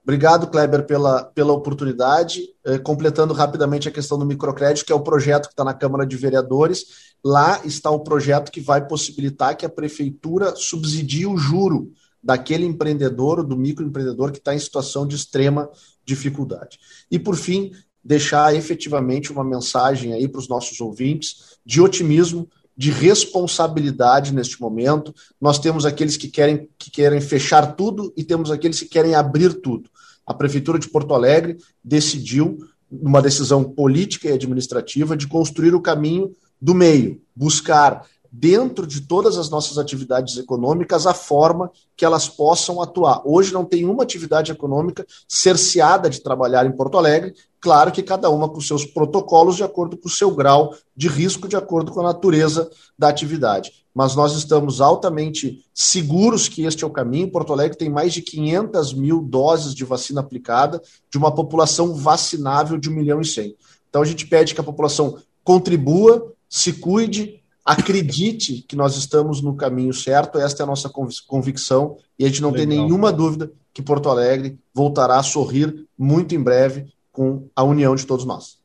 Obrigado, 0.03 0.49
Kleber, 0.49 0.87
pela, 0.87 1.25
pela 1.25 1.53
oportunidade. 1.53 2.43
Eh, 2.65 2.79
completando 2.79 3.35
rapidamente 3.35 3.89
a 3.89 3.93
questão 3.93 4.19
do 4.19 4.25
microcrédito, 4.25 4.87
que 4.87 4.93
é 4.93 4.95
o 4.95 5.03
projeto 5.03 5.47
que 5.47 5.53
está 5.53 5.65
na 5.65 5.75
Câmara 5.75 6.07
de 6.07 6.17
Vereadores. 6.17 7.15
Lá 7.23 7.61
está 7.65 7.91
o 7.91 8.01
projeto 8.01 8.51
que 8.51 8.61
vai 8.61 8.87
possibilitar 8.87 9.57
que 9.57 9.67
a 9.67 9.71
prefeitura 9.71 10.55
subsidie 10.57 11.27
o 11.27 11.37
juro 11.37 11.93
daquele 12.23 12.65
empreendedor, 12.65 13.43
do 13.43 13.57
microempreendedor 13.57 14.33
que 14.33 14.39
está 14.39 14.55
em 14.55 14.59
situação 14.59 15.07
de 15.07 15.17
extrema 15.17 15.71
dificuldade. 16.05 16.79
E, 17.11 17.19
por 17.19 17.37
fim, 17.37 17.73
deixar 18.03 18.55
efetivamente 18.55 19.31
uma 19.31 19.45
mensagem 19.45 20.13
aí 20.13 20.27
para 20.27 20.39
os 20.39 20.49
nossos 20.49 20.81
ouvintes 20.81 21.59
de 21.65 21.81
otimismo, 21.81 22.49
de 22.81 22.91
responsabilidade 22.91 24.33
neste 24.33 24.59
momento. 24.59 25.15
Nós 25.39 25.59
temos 25.59 25.85
aqueles 25.85 26.17
que 26.17 26.29
querem, 26.29 26.67
que 26.79 26.91
querem 26.91 27.21
fechar 27.21 27.77
tudo 27.77 28.11
e 28.17 28.25
temos 28.25 28.51
aqueles 28.51 28.81
que 28.81 28.89
querem 28.89 29.15
abrir 29.15 29.53
tudo. 29.61 29.91
A 30.27 30.33
Prefeitura 30.33 30.79
de 30.79 30.89
Porto 30.89 31.13
Alegre 31.13 31.59
decidiu, 31.85 32.57
numa 32.91 33.21
decisão 33.21 33.63
política 33.63 34.29
e 34.29 34.33
administrativa, 34.33 35.15
de 35.15 35.29
construir 35.29 35.75
o 35.75 35.83
caminho 35.83 36.33
do 36.59 36.75
meio, 36.75 37.21
buscar 37.37 38.07
dentro 38.31 38.87
de 38.87 39.01
todas 39.01 39.37
as 39.37 39.51
nossas 39.51 39.77
atividades 39.77 40.37
econômicas 40.37 41.07
a 41.07 41.13
forma 41.13 41.71
que 41.97 42.05
elas 42.05 42.29
possam 42.29 42.81
atuar. 42.81 43.23
Hoje 43.25 43.53
não 43.53 43.65
tem 43.65 43.85
uma 43.85 44.03
atividade 44.03 44.53
econômica 44.53 45.05
cerceada 45.29 46.09
de 46.09 46.21
trabalhar 46.21 46.65
em 46.65 46.73
Porto 46.73 46.97
Alegre, 46.97 47.35
claro 47.61 47.91
que 47.91 48.03
cada 48.03 48.31
uma 48.31 48.49
com 48.49 48.61
seus 48.61 48.85
protocolos 48.85 49.57
de 49.57 49.65
acordo 49.65 49.97
com 49.97 50.09
o 50.09 50.11
seu 50.11 50.31
grau 50.31 50.75
de 50.97 51.09
risco, 51.09 51.49
de 51.49 51.57
acordo 51.57 51.91
com 51.91 52.01
a 52.01 52.05
natureza 52.05 52.71
da 52.99 53.09
atividade. 53.09 53.73
Mas 53.93 54.15
nós 54.15 54.35
estamos 54.37 54.81
altamente 54.81 55.65
seguros 55.75 56.49
que 56.49 56.65
este 56.65 56.85
é 56.85 56.87
o 56.87 56.91
caminho. 56.91 57.31
Porto 57.31 57.53
Alegre 57.53 57.77
tem 57.77 57.91
mais 57.91 58.13
de 58.13 58.23
500 58.23 58.95
mil 58.95 59.21
doses 59.21 59.75
de 59.75 59.85
vacina 59.85 60.21
aplicada, 60.21 60.81
de 61.11 61.19
uma 61.19 61.35
população 61.35 61.95
vacinável 61.95 62.79
de 62.79 62.89
1 62.89 62.93
milhão 62.93 63.21
e 63.21 63.27
100. 63.27 63.57
Então 63.89 64.03
a 64.03 64.05
gente 64.05 64.27
pede 64.29 64.55
que 64.55 64.61
a 64.61 64.65
população 64.65 65.19
contribua, 65.43 66.33
se 66.49 66.75
cuide, 66.75 67.40
acredite 67.71 68.65
que 68.67 68.75
nós 68.75 68.97
estamos 68.97 69.41
no 69.41 69.55
caminho 69.55 69.95
certo, 69.95 70.39
esta 70.39 70.63
é 70.63 70.65
a 70.65 70.67
nossa 70.67 70.91
convicção, 71.27 71.97
e 72.19 72.25
a 72.25 72.29
gente 72.29 72.43
não 72.43 72.51
Legal. 72.51 72.67
tem 72.67 72.79
nenhuma 72.79 73.13
dúvida 73.13 73.53
que 73.73 73.81
Porto 73.81 74.09
Alegre 74.09 74.59
voltará 74.75 75.19
a 75.19 75.23
sorrir 75.23 75.87
muito 75.97 76.35
em 76.35 76.43
breve 76.43 76.87
com 77.13 77.47
a 77.55 77.63
união 77.63 77.95
de 77.95 78.05
todos 78.05 78.25
nós. 78.25 78.59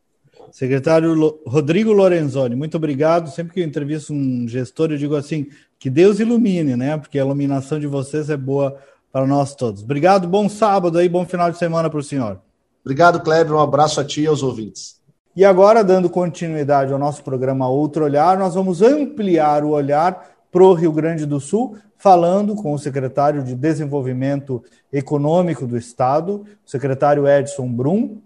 Secretário 0.52 1.40
Rodrigo 1.46 1.92
Lorenzoni, 1.92 2.56
muito 2.56 2.78
obrigado. 2.78 3.30
Sempre 3.30 3.54
que 3.54 3.60
eu 3.60 3.66
entrevisto 3.66 4.12
um 4.12 4.48
gestor, 4.48 4.90
eu 4.90 4.98
digo 4.98 5.16
assim: 5.16 5.48
que 5.78 5.90
Deus 5.90 6.20
ilumine, 6.20 6.76
né? 6.76 6.98
Porque 6.98 7.20
a 7.20 7.24
iluminação 7.24 7.80
de 7.80 7.88
vocês 7.88 8.30
é 8.30 8.38
boa 8.38 8.76
para 9.12 9.28
nós 9.28 9.54
todos. 9.54 9.84
Obrigado, 9.84 10.28
bom 10.28 10.50
sábado 10.50 10.98
aí, 10.98 11.08
bom 11.08 11.26
final 11.26 11.52
de 11.52 11.58
semana 11.58 11.90
para 11.90 12.00
o 12.00 12.04
senhor. 12.04 12.40
Obrigado, 12.84 13.20
Kleber. 13.20 13.54
Um 13.54 13.60
abraço 13.60 14.00
a 14.00 14.06
ti 14.06 14.22
e 14.22 14.28
aos 14.28 14.42
ouvintes. 14.42 15.00
E 15.36 15.44
agora, 15.44 15.84
dando 15.84 16.10
continuidade 16.10 16.94
ao 16.94 16.98
nosso 16.98 17.22
programa 17.22 17.68
Outro 17.68 18.06
Olhar, 18.06 18.38
nós 18.38 18.56
vamos 18.56 18.82
ampliar 18.82 19.66
o 19.66 19.72
olhar 19.72 20.30
para 20.50 20.64
o 20.64 20.74
Rio 20.74 20.94
Grande 20.94 21.26
do 21.26 21.42
Sul, 21.42 21.76
falando 21.98 22.56
com 22.56 22.72
o 22.74 22.80
secretário 22.80 23.44
de 23.44 23.54
Desenvolvimento 23.54 24.64
Econômico 24.94 25.68
do 25.68 25.78
Estado, 25.78 26.46
o 26.66 26.70
secretário 26.70 27.28
Edson 27.28 27.68
Brum, 27.68 28.22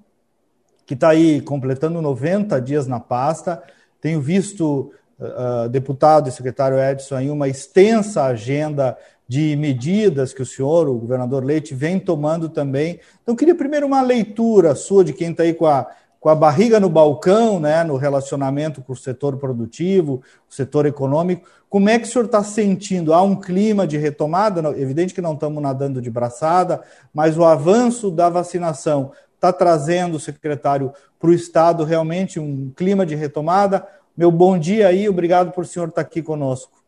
que 0.85 0.93
está 0.93 1.09
aí 1.09 1.41
completando 1.41 1.99
90 1.99 2.61
dias 2.61 2.85
na 2.85 2.99
pasta. 2.99 3.63
Tenho 3.99 4.21
visto, 4.21 4.91
uh, 5.19 5.67
deputado 5.67 6.29
e 6.29 6.31
secretário 6.31 6.77
Edson, 6.77 7.15
aí 7.15 7.31
uma 7.31 7.47
extensa 7.47 8.25
agenda 8.25 8.95
de 9.27 9.55
medidas 9.55 10.31
que 10.31 10.43
o 10.43 10.45
senhor, 10.45 10.87
o 10.87 10.99
governador 10.99 11.43
Leite, 11.43 11.73
vem 11.73 11.99
tomando 11.99 12.49
também. 12.49 12.99
Então, 13.23 13.35
queria 13.35 13.55
primeiro 13.55 13.87
uma 13.87 14.01
leitura 14.03 14.75
sua 14.75 15.03
de 15.03 15.11
quem 15.11 15.31
está 15.31 15.41
aí 15.41 15.55
com 15.55 15.65
a 15.65 15.87
com 16.19 16.29
a 16.29 16.35
barriga 16.35 16.79
no 16.79 16.89
balcão, 16.89 17.59
né, 17.59 17.83
no 17.83 17.95
relacionamento 17.95 18.81
com 18.81 18.93
o 18.93 18.97
setor 18.97 19.37
produtivo, 19.37 20.21
o 20.49 20.53
setor 20.53 20.85
econômico. 20.85 21.47
Como 21.69 21.87
é 21.87 21.97
que 21.97 22.07
o 22.07 22.11
senhor 22.11 22.25
está 22.25 22.43
sentindo? 22.43 23.13
Há 23.13 23.21
um 23.21 23.35
clima 23.35 23.87
de 23.87 23.97
retomada? 23.97 24.59
Evidente 24.77 25.13
que 25.13 25.21
não 25.21 25.33
estamos 25.33 25.61
nadando 25.61 26.01
de 26.01 26.09
braçada, 26.09 26.81
mas 27.13 27.37
o 27.37 27.45
avanço 27.45 28.11
da 28.11 28.29
vacinação 28.29 29.11
está 29.35 29.53
trazendo, 29.53 30.19
secretário, 30.19 30.91
para 31.17 31.29
o 31.29 31.33
Estado 31.33 31.83
realmente 31.83 32.39
um 32.39 32.71
clima 32.75 33.05
de 33.05 33.15
retomada? 33.15 33.87
Meu 34.17 34.31
bom 34.31 34.59
dia 34.59 34.87
aí, 34.87 35.07
obrigado 35.07 35.51
por 35.51 35.63
o 35.63 35.67
senhor 35.67 35.87
estar 35.87 36.01
aqui 36.01 36.21
conosco. 36.21 36.79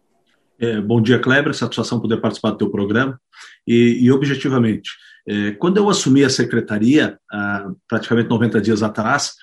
É, 0.59 0.79
bom 0.81 1.01
dia, 1.01 1.17
Kleber, 1.17 1.53
satisfação 1.55 1.99
poder 1.99 2.17
participar 2.17 2.51
do 2.51 2.57
teu 2.57 2.69
programa. 2.69 3.19
E, 3.65 3.99
e 4.01 4.11
objetivamente, 4.11 4.91
quando 5.59 5.77
eu 5.77 5.89
assumi 5.89 6.23
a 6.23 6.29
secretaria, 6.29 7.17
praticamente 7.87 8.29
90 8.29 8.61
dias 8.61 8.83
atrás, 8.83 9.33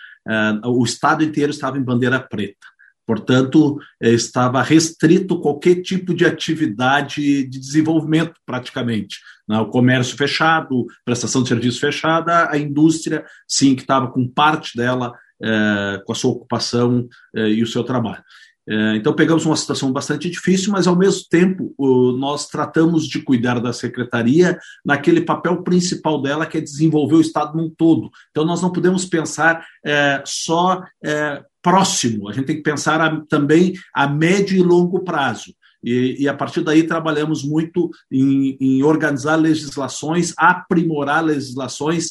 o 0.64 0.84
estado 0.84 1.22
inteiro 1.24 1.50
estava 1.50 1.78
em 1.78 1.82
bandeira 1.82 2.20
preta. 2.20 2.66
Portanto, 3.08 3.78
é, 4.02 4.10
estava 4.10 4.60
restrito 4.60 5.40
qualquer 5.40 5.76
tipo 5.76 6.12
de 6.12 6.26
atividade 6.26 7.48
de 7.48 7.58
desenvolvimento, 7.58 8.34
praticamente. 8.44 9.20
Né? 9.48 9.58
O 9.58 9.70
comércio 9.70 10.14
fechado, 10.14 10.84
prestação 11.06 11.42
de 11.42 11.48
serviço 11.48 11.80
fechada, 11.80 12.50
a 12.50 12.58
indústria, 12.58 13.24
sim, 13.48 13.74
que 13.74 13.80
estava 13.80 14.08
com 14.08 14.28
parte 14.28 14.76
dela 14.76 15.14
é, 15.42 16.02
com 16.04 16.12
a 16.12 16.14
sua 16.14 16.32
ocupação 16.32 17.08
e 17.34 17.62
o 17.62 17.66
seu 17.66 17.82
trabalho. 17.82 18.22
É, 18.70 18.96
então, 18.96 19.14
pegamos 19.14 19.46
uma 19.46 19.56
situação 19.56 19.90
bastante 19.90 20.28
difícil, 20.28 20.70
mas, 20.72 20.86
ao 20.86 20.94
mesmo 20.94 21.22
tempo, 21.30 21.74
nós 22.18 22.46
tratamos 22.48 23.08
de 23.08 23.22
cuidar 23.22 23.60
da 23.60 23.72
secretaria 23.72 24.58
naquele 24.84 25.22
papel 25.22 25.62
principal 25.62 26.20
dela, 26.20 26.44
que 26.44 26.58
é 26.58 26.60
desenvolver 26.60 27.14
o 27.14 27.20
Estado 27.20 27.56
num 27.56 27.70
todo. 27.70 28.10
Então, 28.30 28.44
nós 28.44 28.60
não 28.60 28.70
podemos 28.70 29.06
pensar 29.06 29.64
é, 29.82 30.22
só 30.26 30.82
é, 31.02 31.42
próximo, 31.62 32.28
a 32.28 32.32
gente 32.32 32.44
tem 32.44 32.56
que 32.56 32.62
pensar 32.62 33.00
a, 33.00 33.20
também 33.26 33.72
a 33.94 34.06
médio 34.06 34.58
e 34.58 34.62
longo 34.62 35.00
prazo. 35.00 35.54
E, 35.82 36.16
e, 36.24 36.28
a 36.28 36.34
partir 36.34 36.60
daí 36.60 36.82
trabalhamos 36.82 37.42
muito 37.42 37.88
em, 38.10 38.56
em 38.60 38.82
organizar 38.82 39.36
legislações, 39.36 40.34
aprimorar 40.36 41.24
legislações, 41.24 42.10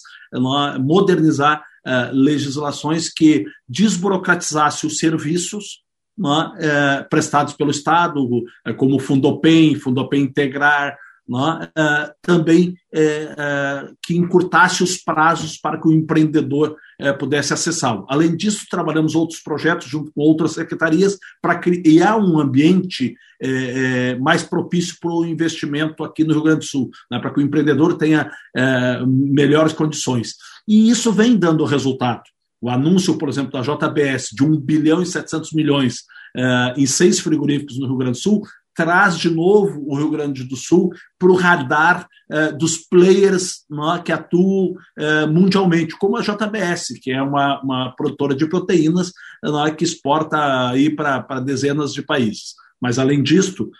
modernizar 0.80 1.62
uh, 1.86 2.13
legislações 2.13 3.10
que 3.10 3.46
desburocratizasse 3.67 4.88
os 4.88 4.98
serviços, 4.98 5.86
é, 6.58 7.03
prestados 7.03 7.53
pelo 7.53 7.71
Estado, 7.71 8.27
é, 8.65 8.73
como 8.73 8.99
Fundopem, 8.99 9.75
Fundopem 9.75 10.23
Integrar, 10.23 10.97
é, 11.75 12.13
também 12.21 12.75
é, 12.93 13.01
é, 13.01 13.89
que 14.01 14.15
encurtasse 14.15 14.82
os 14.82 14.97
prazos 14.97 15.58
para 15.58 15.77
que 15.77 15.88
o 15.88 15.91
empreendedor 15.91 16.77
é, 16.99 17.12
pudesse 17.12 17.53
acessá-lo. 17.53 18.06
Além 18.08 18.36
disso, 18.36 18.65
trabalhamos 18.69 19.13
outros 19.13 19.39
projetos 19.41 19.88
junto 19.88 20.12
com 20.13 20.21
outras 20.21 20.53
secretarias 20.53 21.17
para 21.41 21.60
criar 21.60 22.17
um 22.17 22.39
ambiente 22.39 23.15
mais 24.19 24.41
propício 24.41 24.95
para 24.99 25.12
o 25.12 25.23
investimento 25.23 26.03
aqui 26.03 26.23
no 26.23 26.34
Rio 26.34 26.41
Grande 26.41 26.62
do 26.62 26.65
Sul, 26.65 26.89
né, 27.12 27.19
para 27.19 27.30
que 27.30 27.39
o 27.39 27.43
empreendedor 27.43 27.95
tenha 27.95 28.32
melhores 29.06 29.73
condições. 29.73 30.38
E 30.67 30.89
isso 30.89 31.12
vem 31.12 31.38
dando 31.38 31.63
resultado. 31.63 32.23
O 32.62 32.70
anúncio, 32.70 33.17
por 33.17 33.30
exemplo, 33.30 33.52
da 33.52 33.62
JBS 33.62 34.30
de 34.34 34.43
1 34.43 34.60
bilhão 34.60 35.02
e 35.02 35.06
700 35.06 35.54
milhões 35.54 36.00
uh, 36.36 36.80
em 36.80 36.86
seis 36.86 37.20
frigoríficos 37.20 37.80
no 37.80 37.88
Rio 37.88 37.98
Grande 37.98 38.17
do 38.17 38.22
Sul 38.22 38.41
traz 38.78 39.17
de 39.17 39.30
novo 39.32 39.84
o 39.88 39.98
Rio 39.98 40.12
Grande 40.12 40.43
do 40.43 40.56
Sul 40.56 40.91
para 41.17 41.32
o 41.32 41.36
radar 41.36 42.08
uh, 42.32 42.56
dos 42.56 42.78
players 42.78 43.65
é, 43.96 44.02
que 44.04 44.12
atuam 44.12 44.74
uh, 44.74 45.28
mundialmente, 45.28 45.98
como 45.98 46.15
a 46.15 46.22
JBS, 46.22 47.00
que 47.02 47.12
é 47.12 47.20
uma, 47.20 47.60
uma 47.63 47.96
produtora 47.96 48.36
de 48.36 48.48
proteínas 48.48 49.12
é, 49.43 49.72
que 49.72 49.84
exporta 49.84 50.74
para 50.96 51.39
dezenas 51.39 51.91
de 51.91 52.04
países. 52.04 52.54
Mas, 52.82 53.00
além 53.00 53.24
disto, 53.24 53.72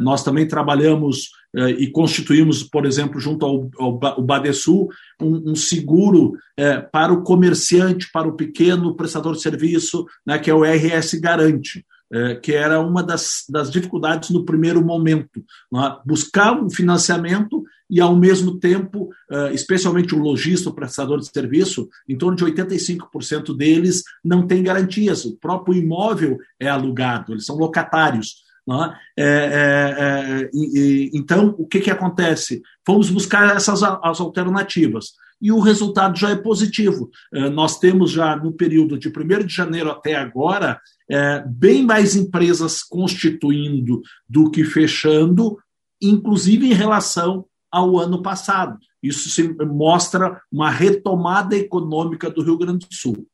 nós 0.00 0.22
também 0.22 0.46
trabalhamos 0.46 1.30
eh, 1.54 1.70
e 1.70 1.90
constituímos, 1.90 2.64
por 2.64 2.84
exemplo, 2.84 3.20
junto 3.20 3.46
ao, 3.46 3.70
ao, 3.78 4.22
Badesul, 4.22 4.88
um, 5.22 5.52
um 5.52 5.54
seguro 5.54 6.36
é, 6.56 6.80
para 6.80 7.12
o 7.12 7.22
comerciante, 7.22 8.10
para 8.12 8.28
o 8.28 8.34
pequeno 8.34 8.96
prestador 8.96 9.34
de 9.34 9.42
serviço, 9.42 10.04
né, 10.26 10.38
que 10.38 10.50
é 10.50 10.54
o 10.54 10.64
RS 10.64 11.14
Garante. 11.14 11.86
É, 12.12 12.34
que 12.36 12.52
era 12.52 12.78
uma 12.80 13.02
das, 13.02 13.44
das 13.48 13.70
dificuldades 13.70 14.30
no 14.30 14.44
primeiro 14.44 14.84
momento. 14.84 15.42
Né? 15.72 15.96
Buscar 16.04 16.52
um 16.52 16.70
financiamento 16.70 17.64
e, 17.90 18.00
ao 18.00 18.14
mesmo 18.14 18.58
tempo, 18.60 19.08
especialmente 19.52 20.14
o 20.14 20.18
lojista, 20.18 20.68
o 20.68 20.74
prestador 20.74 21.18
de 21.18 21.26
serviço, 21.26 21.88
em 22.08 22.16
torno 22.16 22.36
de 22.36 22.44
85% 22.44 23.56
deles 23.56 24.04
não 24.22 24.46
tem 24.46 24.62
garantias. 24.62 25.24
O 25.24 25.36
próprio 25.36 25.76
imóvel 25.76 26.38
é 26.60 26.68
alugado, 26.68 27.32
eles 27.32 27.46
são 27.46 27.56
locatários. 27.56 28.43
É? 28.66 29.22
É, 29.22 29.26
é, 29.26 30.42
é, 30.42 30.50
e, 30.54 31.10
então, 31.12 31.54
o 31.58 31.66
que, 31.66 31.80
que 31.80 31.90
acontece? 31.90 32.62
Fomos 32.86 33.10
buscar 33.10 33.54
essas 33.54 33.82
as 33.82 34.20
alternativas 34.20 35.12
e 35.40 35.52
o 35.52 35.60
resultado 35.60 36.18
já 36.18 36.30
é 36.30 36.36
positivo. 36.36 37.10
É, 37.32 37.50
nós 37.50 37.78
temos 37.78 38.10
já 38.10 38.34
no 38.36 38.52
período 38.52 38.98
de 38.98 39.08
1 39.08 39.46
de 39.46 39.54
janeiro 39.54 39.90
até 39.90 40.14
agora 40.14 40.80
é, 41.10 41.44
bem 41.46 41.84
mais 41.84 42.16
empresas 42.16 42.82
constituindo 42.82 44.00
do 44.26 44.50
que 44.50 44.64
fechando, 44.64 45.58
inclusive 46.00 46.66
em 46.66 46.72
relação 46.72 47.44
ao 47.70 47.98
ano 47.98 48.22
passado. 48.22 48.78
Isso 49.02 49.28
mostra 49.66 50.40
uma 50.50 50.70
retomada 50.70 51.54
econômica 51.54 52.30
do 52.30 52.42
Rio 52.42 52.56
Grande 52.56 52.86
do 52.86 52.94
Sul. 52.94 53.26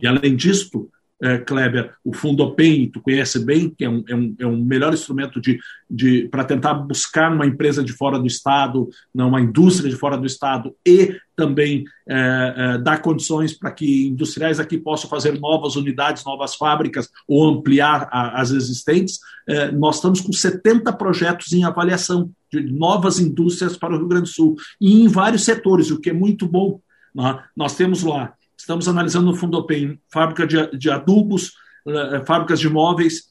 E, 0.00 0.06
além 0.08 0.34
disso, 0.34 0.88
é, 1.22 1.38
Kleber, 1.38 1.94
o 2.04 2.12
Fundo 2.12 2.42
Open, 2.42 2.90
tu 2.90 3.00
conhece 3.00 3.38
bem, 3.44 3.70
que 3.70 3.84
é 3.84 3.88
um, 3.88 4.02
é 4.08 4.14
um, 4.14 4.34
é 4.40 4.46
um 4.46 4.56
melhor 4.56 4.92
instrumento 4.92 5.40
de, 5.40 5.56
de, 5.88 6.28
para 6.28 6.42
tentar 6.42 6.74
buscar 6.74 7.32
uma 7.32 7.46
empresa 7.46 7.84
de 7.84 7.92
fora 7.92 8.18
do 8.18 8.26
Estado, 8.26 8.88
não, 9.14 9.28
uma 9.28 9.40
indústria 9.40 9.88
de 9.88 9.94
fora 9.94 10.18
do 10.18 10.26
Estado, 10.26 10.74
e 10.84 11.16
também 11.36 11.84
é, 12.08 12.54
é, 12.56 12.78
dar 12.78 13.00
condições 13.00 13.56
para 13.56 13.70
que 13.70 14.08
industriais 14.08 14.58
aqui 14.58 14.76
possam 14.76 15.08
fazer 15.08 15.38
novas 15.38 15.76
unidades, 15.76 16.24
novas 16.24 16.56
fábricas, 16.56 17.08
ou 17.28 17.48
ampliar 17.48 18.08
a, 18.10 18.40
as 18.40 18.50
existentes. 18.50 19.20
É, 19.48 19.70
nós 19.70 19.96
estamos 19.96 20.20
com 20.20 20.32
70 20.32 20.92
projetos 20.94 21.52
em 21.52 21.62
avaliação 21.62 22.30
de 22.52 22.60
novas 22.62 23.20
indústrias 23.20 23.76
para 23.76 23.94
o 23.94 23.98
Rio 23.98 24.08
Grande 24.08 24.24
do 24.24 24.34
Sul, 24.34 24.56
e 24.80 25.02
em 25.02 25.06
vários 25.06 25.44
setores, 25.44 25.92
o 25.92 26.00
que 26.00 26.10
é 26.10 26.12
muito 26.12 26.48
bom. 26.48 26.80
Né? 27.14 27.38
Nós 27.56 27.76
temos 27.76 28.02
lá 28.02 28.34
Estamos 28.62 28.86
analisando 28.86 29.26
no 29.26 29.34
Fundo 29.34 29.58
Open 29.58 29.98
fábrica 30.08 30.46
de, 30.46 30.78
de 30.78 30.88
adubos, 30.88 31.48
uh, 31.84 32.24
fábricas 32.24 32.60
de 32.60 32.68
móveis, 32.68 33.24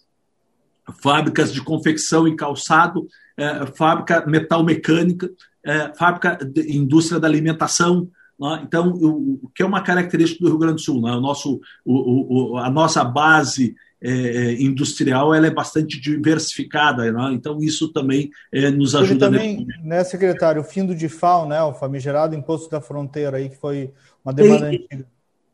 fábricas 1.02 1.54
de 1.54 1.62
confecção 1.62 2.28
e 2.28 2.36
calçado, 2.36 3.04
uh, 3.04 3.65
fábrica 3.74 4.26
metal 4.26 4.62
mecânica, 4.62 5.28
uh, 5.28 5.98
fábrica 5.98 6.36
de 6.36 6.76
indústria 6.76 7.17
da 7.17 7.30
alimentação. 7.30 8.10
Né? 8.38 8.62
Então, 8.63 8.91
o, 8.91 9.39
o, 9.44 9.50
que 9.56 9.63
é 9.63 9.65
uma 9.65 9.82
característica 9.82 10.44
do 10.44 10.50
Rio 10.50 10.60
Grande 10.60 10.76
do 10.76 10.82
Sul, 10.82 11.02
né? 11.02 11.13
o 11.13 11.22
nosso, 11.22 11.62
o, 11.86 12.56
o, 12.56 12.58
a 12.58 12.70
nossa 12.70 13.02
base 13.02 13.74
é, 14.04 14.54
industrial 14.62 15.34
ela 15.34 15.48
é 15.48 15.52
bastante 15.52 15.98
diversificada, 15.98 17.10
né? 17.10 17.32
então 17.32 17.60
isso 17.62 17.94
também 17.94 18.32
é, 18.52 18.70
nos 18.70 18.96
ajuda. 18.96 19.28
Ele 19.28 19.38
também, 19.38 19.67
né, 19.82 20.04
secretário, 20.04 20.62
o 20.62 20.65
fim 20.65 20.86
do 20.86 20.96
DIFAL, 20.96 21.48
né, 21.48 21.62
o 21.62 21.74
famigerado 21.74 22.36
imposto 22.36 22.70
da 22.70 22.82
fronteira 22.82 23.38
aí 23.38 23.48
que 23.48 23.58
foi 23.58 23.94
uma 24.26 24.34
demanda 24.34 24.74
e, 24.74 24.76
antiga. 24.76 25.06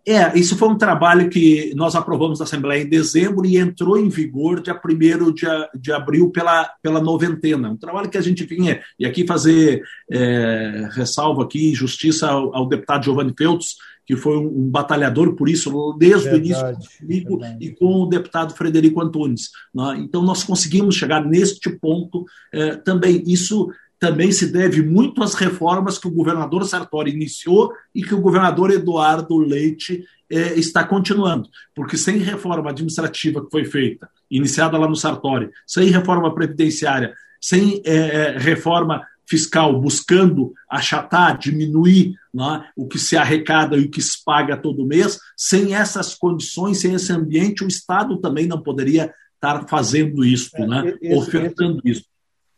É, 0.07 0.39
isso 0.39 0.55
foi 0.55 0.69
um 0.69 0.77
trabalho 0.77 1.29
que 1.29 1.73
nós 1.75 1.93
aprovamos 1.93 2.39
na 2.39 2.45
Assembleia 2.45 2.81
em 2.81 2.87
dezembro 2.87 3.45
e 3.45 3.57
entrou 3.57 3.97
em 3.97 4.07
vigor 4.07 4.61
dia 4.61 4.73
1 4.73 5.33
de, 5.33 5.45
de 5.77 5.91
abril 5.91 6.31
pela, 6.31 6.63
pela 6.81 7.01
noventena. 7.01 7.71
Um 7.71 7.75
trabalho 7.75 8.09
que 8.09 8.17
a 8.17 8.21
gente 8.21 8.45
vinha, 8.45 8.79
e 8.97 9.05
aqui 9.05 9.27
fazer 9.27 9.83
é, 10.09 10.87
ressalva 10.93 11.43
aqui, 11.43 11.75
justiça 11.75 12.29
ao, 12.29 12.55
ao 12.55 12.69
deputado 12.69 13.03
Giovanni 13.03 13.33
Feltz, 13.37 13.75
que 14.05 14.15
foi 14.15 14.37
um, 14.37 14.47
um, 14.47 14.69
batalhador 14.69 15.35
por 15.35 15.49
isso 15.49 15.93
desde 15.99 16.29
verdade, 16.29 16.37
o 16.41 16.45
início 16.45 16.99
comigo 17.01 17.39
e 17.59 17.71
com 17.71 18.03
o 18.03 18.05
deputado 18.05 18.55
Frederico 18.55 19.01
Antunes. 19.01 19.49
Né? 19.75 19.97
Então, 19.99 20.21
nós 20.21 20.41
conseguimos 20.41 20.95
chegar 20.95 21.25
neste 21.25 21.69
ponto 21.69 22.23
é, 22.53 22.77
também. 22.77 23.21
Isso 23.27 23.67
também 23.99 24.31
se 24.31 24.51
deve 24.51 24.81
muito 24.81 25.23
às 25.23 25.33
reformas 25.33 25.97
que 25.97 26.07
o 26.07 26.11
governador 26.11 26.65
Sartori 26.65 27.11
iniciou 27.11 27.71
e 27.93 28.03
que 28.03 28.13
o 28.13 28.21
governador 28.21 28.71
Eduardo 28.71 29.37
Leite 29.37 30.03
eh, 30.29 30.53
está 30.55 30.83
continuando. 30.83 31.49
Porque 31.75 31.97
sem 31.97 32.17
reforma 32.17 32.69
administrativa 32.69 33.43
que 33.43 33.51
foi 33.51 33.65
feita, 33.65 34.09
iniciada 34.29 34.77
lá 34.77 34.87
no 34.87 34.95
Sartori, 34.95 35.49
sem 35.65 35.89
reforma 35.89 36.33
previdenciária, 36.33 37.13
sem 37.41 37.81
eh, 37.85 38.35
reforma 38.37 39.01
fiscal 39.27 39.79
buscando 39.79 40.53
achatar, 40.69 41.37
diminuir 41.37 42.15
né, 42.33 42.65
o 42.75 42.87
que 42.87 42.97
se 42.97 43.17
arrecada 43.17 43.75
e 43.75 43.81
o 43.81 43.89
que 43.89 44.01
se 44.01 44.23
paga 44.23 44.55
todo 44.55 44.85
mês, 44.85 45.19
sem 45.35 45.75
essas 45.75 46.15
condições, 46.15 46.79
sem 46.79 46.93
esse 46.93 47.11
ambiente, 47.11 47.63
o 47.63 47.67
Estado 47.67 48.17
também 48.19 48.47
não 48.47 48.61
poderia 48.61 49.13
estar 49.35 49.67
fazendo 49.67 50.23
isso, 50.23 50.49
é, 50.55 50.65
né, 50.65 50.97
esse, 51.01 51.13
ofertando 51.13 51.81
esse, 51.83 51.99
isso. 51.99 52.05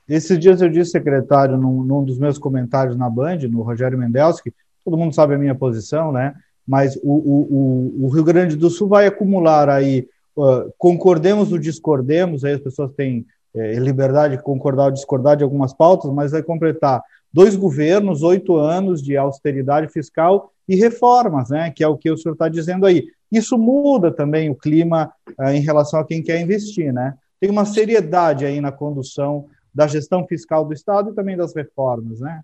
Esses 0.09 0.39
dias 0.39 0.61
eu 0.61 0.69
disse, 0.69 0.91
secretário, 0.91 1.55
num, 1.55 1.83
num, 1.83 2.03
dos 2.03 2.17
meus 2.17 2.39
comentários 2.39 2.97
na 2.97 3.07
Band, 3.09 3.37
no 3.49 3.61
Rogério 3.61 3.97
Mendelski, 3.97 4.51
todo 4.83 4.97
mundo 4.97 5.13
sabe 5.13 5.35
a 5.35 5.37
minha 5.37 5.53
posição, 5.53 6.11
né? 6.11 6.33
Mas 6.67 6.95
o, 6.97 7.11
o, 7.11 8.05
o 8.05 8.09
Rio 8.09 8.23
Grande 8.23 8.55
do 8.55 8.69
Sul 8.69 8.87
vai 8.87 9.05
acumular 9.05 9.69
aí, 9.69 10.07
uh, 10.35 10.71
concordemos 10.77 11.51
ou 11.51 11.59
discordemos, 11.59 12.43
aí 12.43 12.53
as 12.53 12.61
pessoas 12.61 12.91
têm 12.93 13.25
é, 13.53 13.73
liberdade 13.75 14.37
de 14.37 14.43
concordar 14.43 14.85
ou 14.85 14.91
discordar 14.91 15.37
de 15.37 15.43
algumas 15.43 15.73
pautas, 15.73 16.11
mas 16.11 16.31
vai 16.31 16.43
completar 16.43 17.01
dois 17.31 17.55
governos, 17.55 18.23
oito 18.23 18.55
anos 18.55 19.01
de 19.01 19.15
austeridade 19.17 19.87
fiscal 19.91 20.51
e 20.67 20.75
reformas, 20.75 21.49
né? 21.49 21.71
Que 21.71 21.83
é 21.83 21.87
o 21.87 21.97
que 21.97 22.09
o 22.09 22.17
senhor 22.17 22.33
está 22.33 22.49
dizendo 22.49 22.85
aí. 22.85 23.07
Isso 23.31 23.57
muda 23.57 24.11
também 24.11 24.49
o 24.49 24.55
clima 24.55 25.11
uh, 25.39 25.49
em 25.49 25.61
relação 25.61 25.99
a 25.99 26.05
quem 26.05 26.21
quer 26.23 26.41
investir, 26.41 26.91
né? 26.91 27.13
Tem 27.39 27.49
uma 27.49 27.65
seriedade 27.65 28.45
aí 28.45 28.59
na 28.59 28.71
condução 28.71 29.45
da 29.79 29.87
gestão 29.87 30.27
fiscal 30.27 30.65
do 30.65 30.73
Estado 30.73 31.11
e 31.11 31.15
também 31.15 31.37
das 31.37 31.55
reformas, 31.55 32.19
né? 32.19 32.41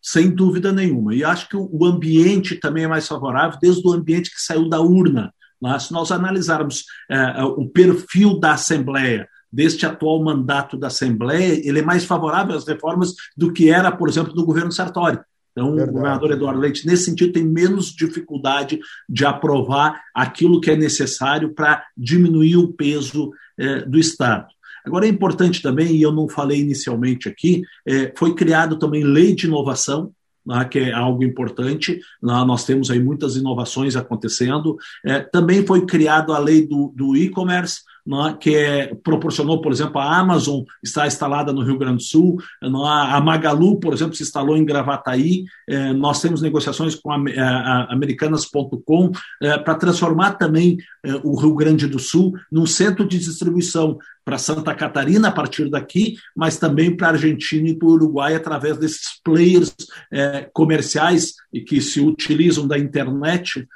Sem 0.00 0.30
dúvida 0.30 0.70
nenhuma. 0.70 1.16
E 1.16 1.24
acho 1.24 1.48
que 1.48 1.56
o 1.56 1.84
ambiente 1.84 2.54
também 2.54 2.84
é 2.84 2.86
mais 2.86 3.08
favorável, 3.08 3.58
desde 3.60 3.84
o 3.84 3.92
ambiente 3.92 4.30
que 4.30 4.40
saiu 4.40 4.68
da 4.68 4.80
urna. 4.80 5.34
Mas 5.60 5.84
se 5.84 5.92
nós 5.92 6.12
analisarmos 6.12 6.84
é, 7.10 7.42
o 7.42 7.68
perfil 7.68 8.38
da 8.38 8.52
Assembleia, 8.52 9.28
deste 9.52 9.84
atual 9.84 10.22
mandato 10.22 10.76
da 10.76 10.86
Assembleia, 10.86 11.60
ele 11.68 11.80
é 11.80 11.82
mais 11.82 12.04
favorável 12.04 12.54
às 12.54 12.64
reformas 12.64 13.14
do 13.36 13.52
que 13.52 13.68
era, 13.68 13.90
por 13.90 14.08
exemplo, 14.08 14.32
do 14.32 14.46
governo 14.46 14.70
Sartori. 14.70 15.18
Então, 15.50 15.70
Verdade. 15.70 15.90
o 15.90 15.92
governador 15.94 16.30
Eduardo 16.30 16.60
Leite, 16.60 16.86
nesse 16.86 17.06
sentido, 17.06 17.32
tem 17.32 17.44
menos 17.44 17.86
dificuldade 17.86 18.78
de 19.08 19.24
aprovar 19.24 20.00
aquilo 20.14 20.60
que 20.60 20.70
é 20.70 20.76
necessário 20.76 21.52
para 21.52 21.82
diminuir 21.96 22.58
o 22.58 22.72
peso 22.72 23.32
é, 23.58 23.80
do 23.80 23.98
Estado. 23.98 24.46
Agora 24.86 25.04
é 25.04 25.08
importante 25.08 25.60
também, 25.60 25.96
e 25.96 26.02
eu 26.02 26.12
não 26.12 26.28
falei 26.28 26.60
inicialmente 26.60 27.28
aqui, 27.28 27.62
é, 27.84 28.12
foi 28.16 28.34
criado 28.34 28.78
também 28.78 29.02
lei 29.02 29.34
de 29.34 29.46
inovação, 29.46 30.12
né, 30.46 30.64
que 30.64 30.78
é 30.78 30.92
algo 30.92 31.24
importante. 31.24 32.00
Né, 32.22 32.44
nós 32.46 32.64
temos 32.64 32.88
aí 32.90 33.02
muitas 33.02 33.34
inovações 33.34 33.96
acontecendo. 33.96 34.76
É, 35.04 35.18
também 35.20 35.66
foi 35.66 35.84
criado 35.84 36.32
a 36.32 36.38
lei 36.38 36.64
do, 36.64 36.92
do 36.94 37.16
e-commerce, 37.16 37.80
né, 38.06 38.36
que 38.40 38.54
é, 38.54 38.94
proporcionou, 39.02 39.60
por 39.60 39.72
exemplo, 39.72 39.98
a 39.98 40.16
Amazon 40.16 40.62
está 40.82 41.06
instalada 41.06 41.52
no 41.52 41.62
Rio 41.62 41.78
Grande 41.78 41.96
do 41.96 42.02
Sul, 42.02 42.36
né, 42.62 42.68
a 42.72 43.20
Magalu, 43.20 43.80
por 43.80 43.92
exemplo, 43.92 44.14
se 44.14 44.22
instalou 44.22 44.56
em 44.56 44.64
Gravataí, 44.64 45.44
é, 45.68 45.92
nós 45.92 46.20
temos 46.20 46.40
negociações 46.40 46.94
com 46.94 47.10
a, 47.10 47.86
americanas.com 47.90 49.10
é, 49.42 49.58
para 49.58 49.74
transformar 49.74 50.34
também 50.34 50.78
é, 51.04 51.14
o 51.24 51.34
Rio 51.38 51.54
Grande 51.54 51.86
do 51.86 51.98
Sul 51.98 52.32
num 52.50 52.66
centro 52.66 53.06
de 53.06 53.18
distribuição 53.18 53.98
para 54.24 54.38
Santa 54.38 54.74
Catarina 54.74 55.28
a 55.28 55.32
partir 55.32 55.70
daqui, 55.70 56.16
mas 56.34 56.58
também 56.58 56.94
para 56.96 57.06
a 57.06 57.10
Argentina 57.12 57.68
e 57.68 57.78
para 57.78 57.86
o 57.86 57.92
Uruguai 57.92 58.34
através 58.34 58.76
desses 58.76 59.20
players 59.22 59.72
é, 60.12 60.50
comerciais 60.52 61.34
e 61.52 61.60
que 61.60 61.80
se 61.80 62.00
utilizam 62.00 62.66
da 62.66 62.76
internet 62.76 63.66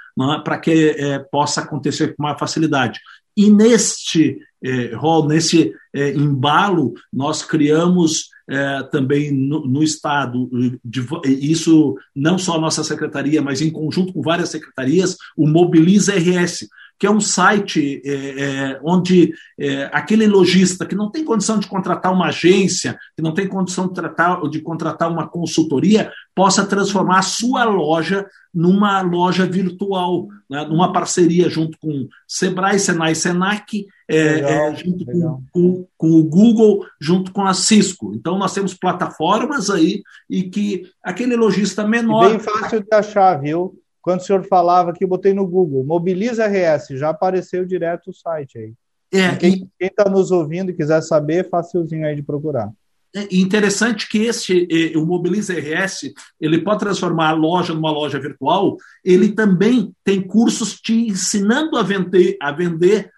para 0.44 0.58
que 0.58 0.90
é, 0.90 1.18
possa 1.18 1.62
acontecer 1.62 2.14
com 2.14 2.24
maior 2.24 2.38
facilidade. 2.38 3.00
E 3.40 3.48
neste 3.48 4.38
eh, 4.62 4.94
rol, 4.94 5.26
nesse 5.26 5.72
eh, 5.94 6.12
embalo, 6.12 6.92
nós 7.10 7.42
criamos 7.42 8.28
eh, 8.46 8.82
também 8.92 9.32
no, 9.32 9.66
no 9.66 9.82
Estado, 9.82 10.50
de, 10.84 11.02
isso 11.26 11.96
não 12.14 12.36
só 12.36 12.56
a 12.56 12.60
nossa 12.60 12.84
secretaria, 12.84 13.40
mas 13.40 13.62
em 13.62 13.70
conjunto 13.70 14.12
com 14.12 14.20
várias 14.20 14.50
secretarias, 14.50 15.16
o 15.34 15.48
Mobiliza 15.48 16.12
RS, 16.12 16.68
que 17.00 17.06
é 17.06 17.10
um 17.10 17.20
site 17.20 18.02
é, 18.04 18.12
é, 18.12 18.80
onde 18.84 19.32
é, 19.58 19.88
aquele 19.90 20.26
lojista 20.26 20.84
que 20.84 20.94
não 20.94 21.10
tem 21.10 21.24
condição 21.24 21.58
de 21.58 21.66
contratar 21.66 22.12
uma 22.12 22.26
agência, 22.26 22.98
que 23.16 23.22
não 23.22 23.32
tem 23.32 23.48
condição 23.48 23.88
de, 23.88 23.94
tratar, 23.94 24.38
de 24.50 24.60
contratar 24.60 25.10
uma 25.10 25.26
consultoria, 25.26 26.12
possa 26.34 26.66
transformar 26.66 27.20
a 27.20 27.22
sua 27.22 27.64
loja 27.64 28.26
numa 28.52 29.00
loja 29.00 29.46
virtual, 29.46 30.28
né, 30.48 30.66
numa 30.66 30.92
parceria 30.92 31.48
junto 31.48 31.78
com 31.78 32.06
Sebrae, 32.28 32.78
Senai, 32.78 33.14
Senac, 33.14 33.86
é, 34.06 34.24
legal, 34.34 34.50
é, 34.50 34.74
junto 34.74 35.06
com, 35.06 35.42
com, 35.52 35.86
com, 35.96 36.10
o 36.10 36.24
Google, 36.24 36.84
junto 37.00 37.32
com 37.32 37.46
a 37.46 37.54
Cisco. 37.54 38.12
Então, 38.14 38.36
nós 38.36 38.52
temos 38.52 38.74
plataformas 38.74 39.70
aí 39.70 40.02
e 40.28 40.42
que 40.42 40.82
aquele 41.02 41.34
lojista 41.34 41.86
menor. 41.86 42.26
E 42.26 42.28
bem 42.30 42.40
fácil 42.40 42.82
de 42.82 42.94
achar, 42.94 43.40
viu? 43.40 43.79
Quando 44.02 44.20
o 44.20 44.22
senhor 44.22 44.44
falava 44.44 44.90
aqui, 44.90 45.04
eu 45.04 45.08
botei 45.08 45.34
no 45.34 45.46
Google, 45.46 45.84
Mobiliza 45.84 46.46
RS, 46.46 46.98
já 46.98 47.10
apareceu 47.10 47.64
direto 47.64 48.10
o 48.10 48.14
site 48.14 48.58
aí. 48.58 48.72
É, 49.12 49.34
quem 49.34 49.68
está 49.80 50.08
nos 50.08 50.30
ouvindo 50.30 50.70
e 50.70 50.74
quiser 50.74 51.02
saber, 51.02 51.48
facilzinho 51.48 52.06
aí 52.06 52.14
de 52.14 52.22
procurar. 52.22 52.70
É 53.14 53.26
interessante 53.34 54.08
que 54.08 54.18
este, 54.18 54.68
o 54.96 55.04
Mobiliza 55.04 55.52
RS, 55.52 56.12
ele 56.40 56.62
pode 56.62 56.78
transformar 56.78 57.30
a 57.30 57.32
loja 57.32 57.74
numa 57.74 57.90
loja 57.90 58.20
virtual, 58.20 58.76
ele 59.04 59.32
também 59.32 59.92
tem 60.04 60.20
cursos 60.20 60.80
te 60.80 61.08
ensinando 61.08 61.76
a 61.76 61.82
vender, 61.82 62.36
a 62.40 62.52
vender 62.52 63.10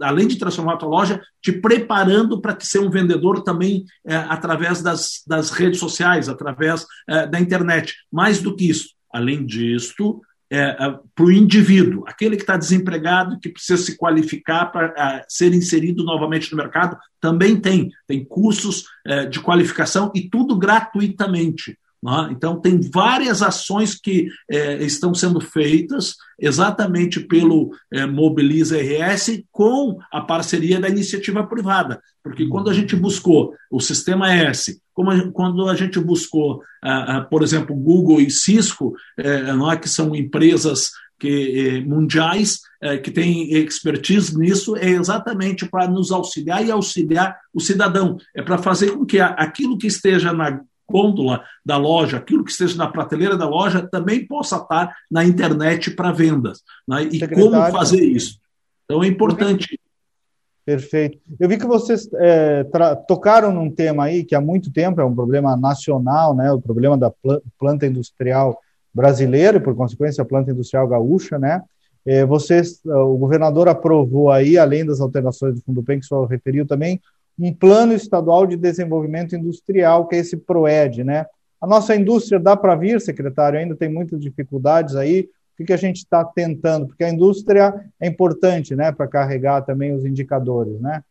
além 0.00 0.26
de 0.26 0.38
transformar 0.38 0.74
a 0.74 0.76
tua 0.76 0.88
loja, 0.88 1.20
te 1.42 1.52
preparando 1.52 2.40
para 2.40 2.58
ser 2.60 2.80
um 2.80 2.90
vendedor 2.90 3.42
também 3.42 3.84
é, 4.06 4.16
através 4.16 4.82
das, 4.82 5.22
das 5.26 5.50
redes 5.50 5.78
sociais, 5.78 6.28
através 6.28 6.86
é, 7.08 7.26
da 7.26 7.40
internet. 7.40 7.94
Mais 8.12 8.40
do 8.40 8.54
que 8.54 8.68
isso, 8.68 8.90
Além 9.14 9.46
disto, 9.46 10.20
é, 10.50 10.58
é, 10.58 10.98
para 11.14 11.24
o 11.24 11.30
indivíduo, 11.30 12.02
aquele 12.04 12.34
que 12.34 12.42
está 12.42 12.56
desempregado, 12.56 13.38
que 13.38 13.48
precisa 13.48 13.80
se 13.80 13.96
qualificar 13.96 14.66
para 14.66 15.24
ser 15.28 15.54
inserido 15.54 16.02
novamente 16.02 16.50
no 16.50 16.58
mercado, 16.58 16.98
também 17.20 17.56
tem. 17.56 17.90
Tem 18.08 18.24
cursos 18.24 18.86
é, 19.06 19.24
de 19.24 19.38
qualificação 19.38 20.10
e 20.16 20.28
tudo 20.28 20.58
gratuitamente. 20.58 21.78
É? 22.06 22.32
Então, 22.32 22.60
tem 22.60 22.80
várias 22.80 23.40
ações 23.40 23.94
que 23.94 24.28
é, 24.50 24.82
estão 24.82 25.14
sendo 25.14 25.40
feitas 25.40 26.16
exatamente 26.38 27.20
pelo 27.20 27.70
é, 27.92 28.04
Mobiliza 28.04 28.76
RS 28.76 29.42
com 29.50 29.98
a 30.12 30.20
parceria 30.20 30.78
da 30.80 30.88
iniciativa 30.88 31.46
privada. 31.46 32.02
Porque 32.22 32.46
quando 32.46 32.68
a 32.68 32.74
gente 32.74 32.94
buscou 32.94 33.54
o 33.70 33.80
sistema 33.80 34.34
S, 34.34 34.82
como 34.94 35.32
quando 35.32 35.68
a 35.68 35.74
gente 35.74 35.98
buscou, 35.98 36.62
ah, 36.82 37.16
ah, 37.16 37.20
por 37.22 37.42
exemplo, 37.42 37.74
Google 37.74 38.20
e 38.20 38.30
Cisco, 38.30 38.94
é, 39.18 39.76
que 39.76 39.88
são 39.88 40.14
empresas 40.14 40.92
que, 41.18 41.82
mundiais 41.86 42.60
que 43.02 43.10
têm 43.10 43.54
expertise 43.54 44.38
nisso, 44.38 44.76
é 44.76 44.90
exatamente 44.90 45.66
para 45.66 45.88
nos 45.88 46.12
auxiliar 46.12 46.64
e 46.64 46.70
auxiliar 46.70 47.38
o 47.52 47.60
cidadão. 47.60 48.18
É 48.34 48.42
para 48.42 48.58
fazer 48.58 48.92
com 48.92 49.06
que 49.06 49.18
aquilo 49.18 49.78
que 49.78 49.86
esteja 49.86 50.32
na 50.32 50.60
gôndola 50.86 51.42
da 51.64 51.76
loja, 51.76 52.18
aquilo 52.18 52.44
que 52.44 52.50
esteja 52.50 52.76
na 52.76 52.88
prateleira 52.88 53.36
da 53.36 53.48
loja, 53.48 53.88
também 53.90 54.26
possa 54.26 54.56
estar 54.56 54.94
na 55.10 55.24
internet 55.24 55.90
para 55.92 56.12
vendas. 56.12 56.62
Né? 56.86 57.04
E 57.04 57.26
como 57.28 57.52
fazer 57.72 58.04
isso? 58.04 58.38
Então 58.84 59.02
é 59.02 59.06
importante. 59.06 59.80
Perfeito. 60.64 61.18
Eu 61.38 61.46
vi 61.46 61.58
que 61.58 61.66
vocês 61.66 62.08
é, 62.14 62.64
tocaram 63.06 63.52
num 63.52 63.70
tema 63.70 64.04
aí 64.04 64.24
que 64.24 64.34
há 64.34 64.40
muito 64.40 64.72
tempo 64.72 65.00
é 65.00 65.04
um 65.04 65.14
problema 65.14 65.56
nacional, 65.56 66.34
né? 66.34 66.50
O 66.52 66.60
problema 66.60 66.96
da 66.96 67.12
planta 67.58 67.86
industrial 67.86 68.58
brasileira 68.92 69.58
e, 69.58 69.60
por 69.60 69.76
consequência, 69.76 70.22
a 70.22 70.24
planta 70.24 70.52
industrial 70.52 70.88
gaúcha, 70.88 71.38
né? 71.38 71.62
É, 72.06 72.24
vocês, 72.24 72.80
o 72.84 73.16
governador 73.16 73.68
aprovou 73.68 74.30
aí, 74.30 74.56
além 74.56 74.86
das 74.86 75.00
alterações 75.00 75.54
do 75.54 75.62
Fundo 75.62 75.82
PEN 75.82 76.00
que 76.00 76.06
o 76.06 76.08
senhor 76.08 76.24
referiu 76.26 76.66
também, 76.66 77.00
um 77.38 77.52
plano 77.52 77.92
estadual 77.92 78.46
de 78.46 78.56
desenvolvimento 78.56 79.34
industrial, 79.34 80.06
que 80.06 80.16
é 80.16 80.18
esse 80.18 80.36
PROED, 80.36 81.04
né? 81.04 81.26
A 81.60 81.66
nossa 81.66 81.94
indústria 81.96 82.38
dá 82.38 82.56
para 82.56 82.74
vir, 82.74 83.00
secretário, 83.00 83.58
ainda 83.58 83.74
tem 83.74 83.88
muitas 83.88 84.20
dificuldades 84.20 84.96
aí. 84.96 85.28
O 85.58 85.64
que, 85.64 85.72
a 85.72 85.76
gente 85.76 85.98
está 85.98 86.24
tentando? 86.24 86.86
Porque 86.86 87.04
a 87.04 87.10
indústria 87.10 87.72
é 88.00 88.08
importante, 88.08 88.74
né, 88.74 88.90
para 88.90 89.06
carregar 89.06 89.62
também 89.62 89.94
os 89.94 90.04
indicadores, 90.04 90.80
né? 90.80 91.02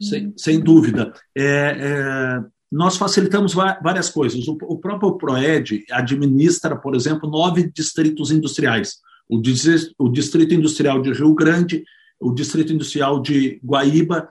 Sem, 0.00 0.32
sem 0.36 0.60
dúvida. 0.60 1.12
É, 1.36 1.44
é, 1.44 2.44
nós 2.70 2.96
facilitamos 2.96 3.52
várias 3.52 4.08
coisas. 4.08 4.46
O, 4.48 4.56
o 4.62 4.78
próprio 4.78 5.18
PROED 5.18 5.84
administra, 5.90 6.76
por 6.76 6.94
exemplo, 6.94 7.28
nove 7.28 7.70
distritos 7.70 8.30
industriais. 8.30 8.98
O, 9.28 9.40
o 9.98 10.08
Distrito 10.08 10.54
Industrial 10.54 11.02
de 11.02 11.12
Rio 11.12 11.34
Grande, 11.34 11.84
o 12.18 12.32
Distrito 12.32 12.72
Industrial 12.72 13.20
de 13.20 13.60
Guaíba, 13.64 14.28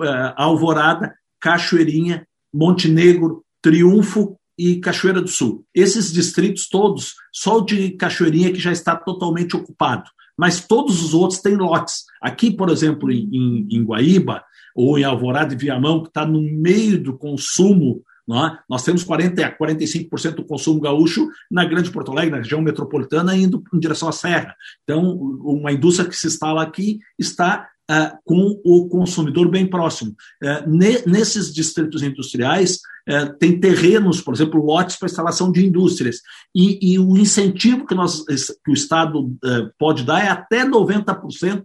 uh, 0.00 0.34
Alvorada, 0.36 1.14
Cachoeirinha, 1.40 2.26
Montenegro, 2.52 3.44
Triunfo 3.60 4.38
e 4.62 4.80
Cachoeira 4.80 5.20
do 5.20 5.28
Sul. 5.28 5.64
Esses 5.74 6.12
distritos 6.12 6.68
todos, 6.68 7.14
só 7.32 7.58
o 7.58 7.62
de 7.62 7.90
Cachoeirinha 7.90 8.52
que 8.52 8.60
já 8.60 8.70
está 8.70 8.94
totalmente 8.94 9.56
ocupado, 9.56 10.08
mas 10.36 10.66
todos 10.66 11.02
os 11.02 11.14
outros 11.14 11.40
têm 11.40 11.56
lotes. 11.56 12.04
Aqui, 12.20 12.50
por 12.50 12.70
exemplo, 12.70 13.10
em, 13.10 13.66
em, 13.70 13.84
Guaíba, 13.84 14.42
ou 14.74 14.98
em 14.98 15.04
Alvorada 15.04 15.52
e 15.52 15.56
Viamão, 15.56 16.02
que 16.02 16.08
está 16.08 16.24
no 16.24 16.40
meio 16.40 17.02
do 17.02 17.16
consumo 17.16 18.02
é? 18.30 18.58
Nós 18.68 18.84
temos 18.84 19.02
40 19.02 19.44
a 19.44 19.58
45% 19.58 20.36
do 20.36 20.44
consumo 20.44 20.80
gaúcho 20.80 21.28
na 21.50 21.64
Grande 21.64 21.90
Porto 21.90 22.12
Alegre, 22.12 22.30
na 22.30 22.36
região 22.38 22.60
metropolitana, 22.60 23.36
indo 23.36 23.62
em 23.74 23.80
direção 23.80 24.08
à 24.08 24.12
Serra. 24.12 24.54
Então, 24.84 25.02
uma 25.12 25.72
indústria 25.72 26.08
que 26.08 26.16
se 26.16 26.28
instala 26.28 26.62
aqui 26.62 27.00
está 27.18 27.68
uh, 27.90 28.16
com 28.24 28.60
o 28.64 28.88
consumidor 28.88 29.48
bem 29.48 29.66
próximo. 29.66 30.14
Uh, 30.42 30.68
ne, 30.68 31.02
nesses 31.06 31.52
distritos 31.52 32.02
industriais, 32.02 32.78
uh, 33.08 33.32
tem 33.38 33.58
terrenos, 33.58 34.20
por 34.20 34.34
exemplo, 34.34 34.64
lotes 34.64 34.96
para 34.96 35.08
instalação 35.08 35.50
de 35.50 35.66
indústrias. 35.66 36.16
E, 36.54 36.94
e 36.94 36.98
o 36.98 37.16
incentivo 37.16 37.86
que, 37.86 37.94
nós, 37.94 38.24
que 38.24 38.70
o 38.70 38.74
Estado 38.74 39.30
pode 39.78 40.04
dar 40.04 40.24
é 40.24 40.28
até 40.28 40.64
90% 40.64 41.64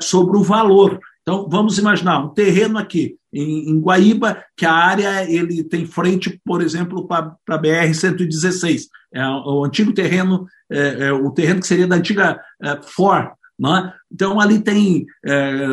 sobre 0.00 0.36
o 0.36 0.42
valor. 0.42 0.98
Então, 1.22 1.48
vamos 1.50 1.76
imaginar 1.76 2.20
um 2.20 2.28
terreno 2.28 2.78
aqui 2.78 3.16
em, 3.32 3.70
em, 3.70 3.80
Guaíba, 3.80 4.44
que 4.56 4.64
a 4.64 4.72
área 4.72 5.28
ele 5.28 5.64
tem 5.64 5.84
frente, 5.84 6.40
por 6.44 6.62
exemplo, 6.62 7.06
para 7.06 7.36
a 7.48 7.58
BR-116. 7.58 8.82
É 9.12 9.26
o 9.26 9.64
antigo 9.64 9.92
terreno, 9.92 10.46
é, 10.70 11.06
é, 11.08 11.12
o 11.12 11.30
terreno 11.32 11.60
que 11.60 11.66
seria 11.66 11.86
da 11.86 11.96
antiga 11.96 12.40
é, 12.62 12.80
FOR, 12.80 13.32
né? 13.58 13.92
Então, 14.12 14.38
ali 14.38 14.60
tem 14.60 15.06
é, 15.24 15.66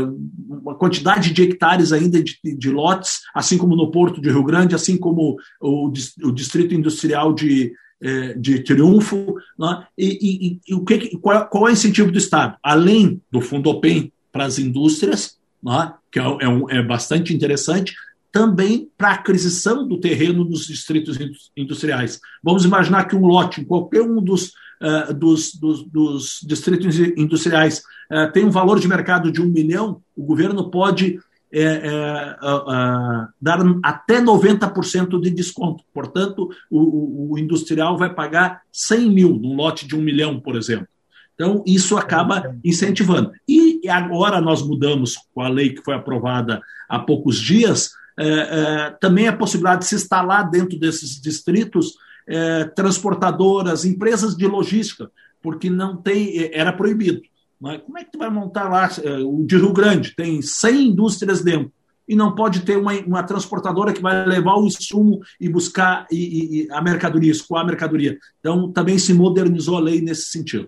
uma 0.47 0.75
quantidade 0.75 1.33
de 1.33 1.43
hectares 1.43 1.91
ainda 1.91 2.21
de, 2.23 2.39
de, 2.43 2.69
lotes, 2.69 3.21
assim 3.35 3.57
como 3.57 3.75
no 3.75 3.91
Porto 3.91 4.21
de 4.21 4.29
Rio 4.29 4.43
Grande, 4.43 4.75
assim 4.75 4.97
como 4.97 5.37
o, 5.59 5.91
o 6.23 6.31
Distrito 6.31 6.73
Industrial 6.73 7.33
de, 7.33 7.73
é, 8.01 8.33
de 8.33 8.59
Triunfo. 8.59 9.35
Né? 9.59 9.85
E, 9.97 10.17
e, 10.21 10.59
e, 10.67 10.73
o 10.73 10.83
que, 10.85 11.17
qual, 11.17 11.47
qual, 11.47 11.67
é 11.67 11.71
o 11.71 11.73
incentivo 11.73 12.11
do 12.11 12.17
Estado? 12.17 12.57
Além 12.63 13.21
do 13.29 13.41
Fundopem 13.41 14.11
para 14.31 14.45
as 14.45 14.57
indústrias, 14.57 15.37
né? 15.61 15.93
que 16.11 16.19
é, 16.19 16.23
é, 16.23 16.47
um, 16.47 16.69
é 16.69 16.81
bastante 16.81 17.33
interessante, 17.33 17.93
também 18.33 18.89
para 18.97 19.09
a 19.09 19.13
aquisição 19.13 19.87
do 19.87 19.99
terreno 19.99 20.43
nos 20.43 20.65
distritos 20.65 21.19
industriais. 21.55 22.19
Vamos 22.43 22.65
imaginar 22.65 23.05
que 23.05 23.15
um 23.15 23.27
lote 23.27 23.61
em 23.61 23.63
qualquer 23.63 24.01
um 24.01 24.19
dos 24.19 24.53
uh, 24.81 25.13
dos, 25.13 25.53
dos, 25.53 25.83
dos, 25.83 26.39
distritos 26.43 26.97
industriais 27.15 27.83
uh, 28.11 28.31
tem 28.33 28.43
um 28.43 28.49
valor 28.49 28.79
de 28.79 28.87
mercado 28.87 29.31
de 29.31 29.39
um 29.39 29.45
milhão, 29.45 30.01
o 30.17 30.23
governo 30.23 30.71
pode 30.71 31.19
é, 31.51 32.35
uh, 32.41 33.27
dar 33.39 33.59
até 33.83 34.19
90% 34.19 35.21
de 35.21 35.29
desconto. 35.29 35.83
Portanto, 35.93 36.49
o, 36.71 37.33
o, 37.33 37.37
industrial 37.37 37.95
vai 37.95 38.11
pagar 38.11 38.63
100 38.71 39.11
mil 39.11 39.29
num 39.35 39.55
lote 39.55 39.87
de 39.87 39.95
um 39.95 40.01
milhão, 40.01 40.39
por 40.39 40.55
exemplo. 40.55 40.87
Então, 41.35 41.63
isso 41.67 41.95
acaba 41.95 42.55
incentivando. 42.65 43.31
E 43.47 43.87
agora 43.87 44.41
nós 44.41 44.65
mudamos 44.65 45.17
com 45.33 45.41
a 45.41 45.47
lei 45.47 45.69
que 45.69 45.83
foi 45.83 45.93
aprovada 45.93 46.59
há 46.89 46.97
poucos 46.97 47.39
dias, 47.39 47.91
é, 48.17 48.27
é, 48.27 48.89
também 48.99 49.27
a 49.27 49.35
possibilidade 49.35 49.81
de 49.81 49.87
se 49.87 49.95
instalar 49.95 50.49
dentro 50.49 50.79
desses 50.79 51.19
distritos 51.21 51.93
é, 52.27 52.65
transportadoras, 52.65 53.85
empresas 53.85 54.35
de 54.35 54.47
logística, 54.47 55.11
porque 55.41 55.69
não 55.69 55.97
tem, 55.97 56.37
é, 56.39 56.57
era 56.57 56.71
proibido. 56.71 57.21
Mas 57.59 57.81
como 57.81 57.97
é 57.97 58.03
que 58.03 58.11
tu 58.11 58.19
vai 58.19 58.29
montar 58.29 58.69
lá? 58.69 58.89
É, 59.03 59.17
o 59.19 59.43
de 59.45 59.57
Rio 59.57 59.73
Grande 59.73 60.15
tem 60.15 60.41
100 60.41 60.87
indústrias 60.89 61.41
dentro 61.41 61.71
e 62.07 62.15
não 62.15 62.35
pode 62.35 62.61
ter 62.61 62.77
uma, 62.77 62.93
uma 62.93 63.23
transportadora 63.23 63.93
que 63.93 64.01
vai 64.01 64.25
levar 64.25 64.55
o 64.55 64.65
insumo 64.65 65.21
e 65.39 65.47
buscar 65.47 66.05
e, 66.11 66.65
e 66.65 66.71
a 66.71 66.81
mercadoria, 66.81 67.31
escoar 67.31 67.63
a 67.63 67.65
mercadoria. 67.65 68.17
Então, 68.39 68.71
também 68.71 68.97
se 68.97 69.13
modernizou 69.13 69.77
a 69.77 69.79
lei 69.79 70.01
nesse 70.01 70.23
sentido. 70.23 70.67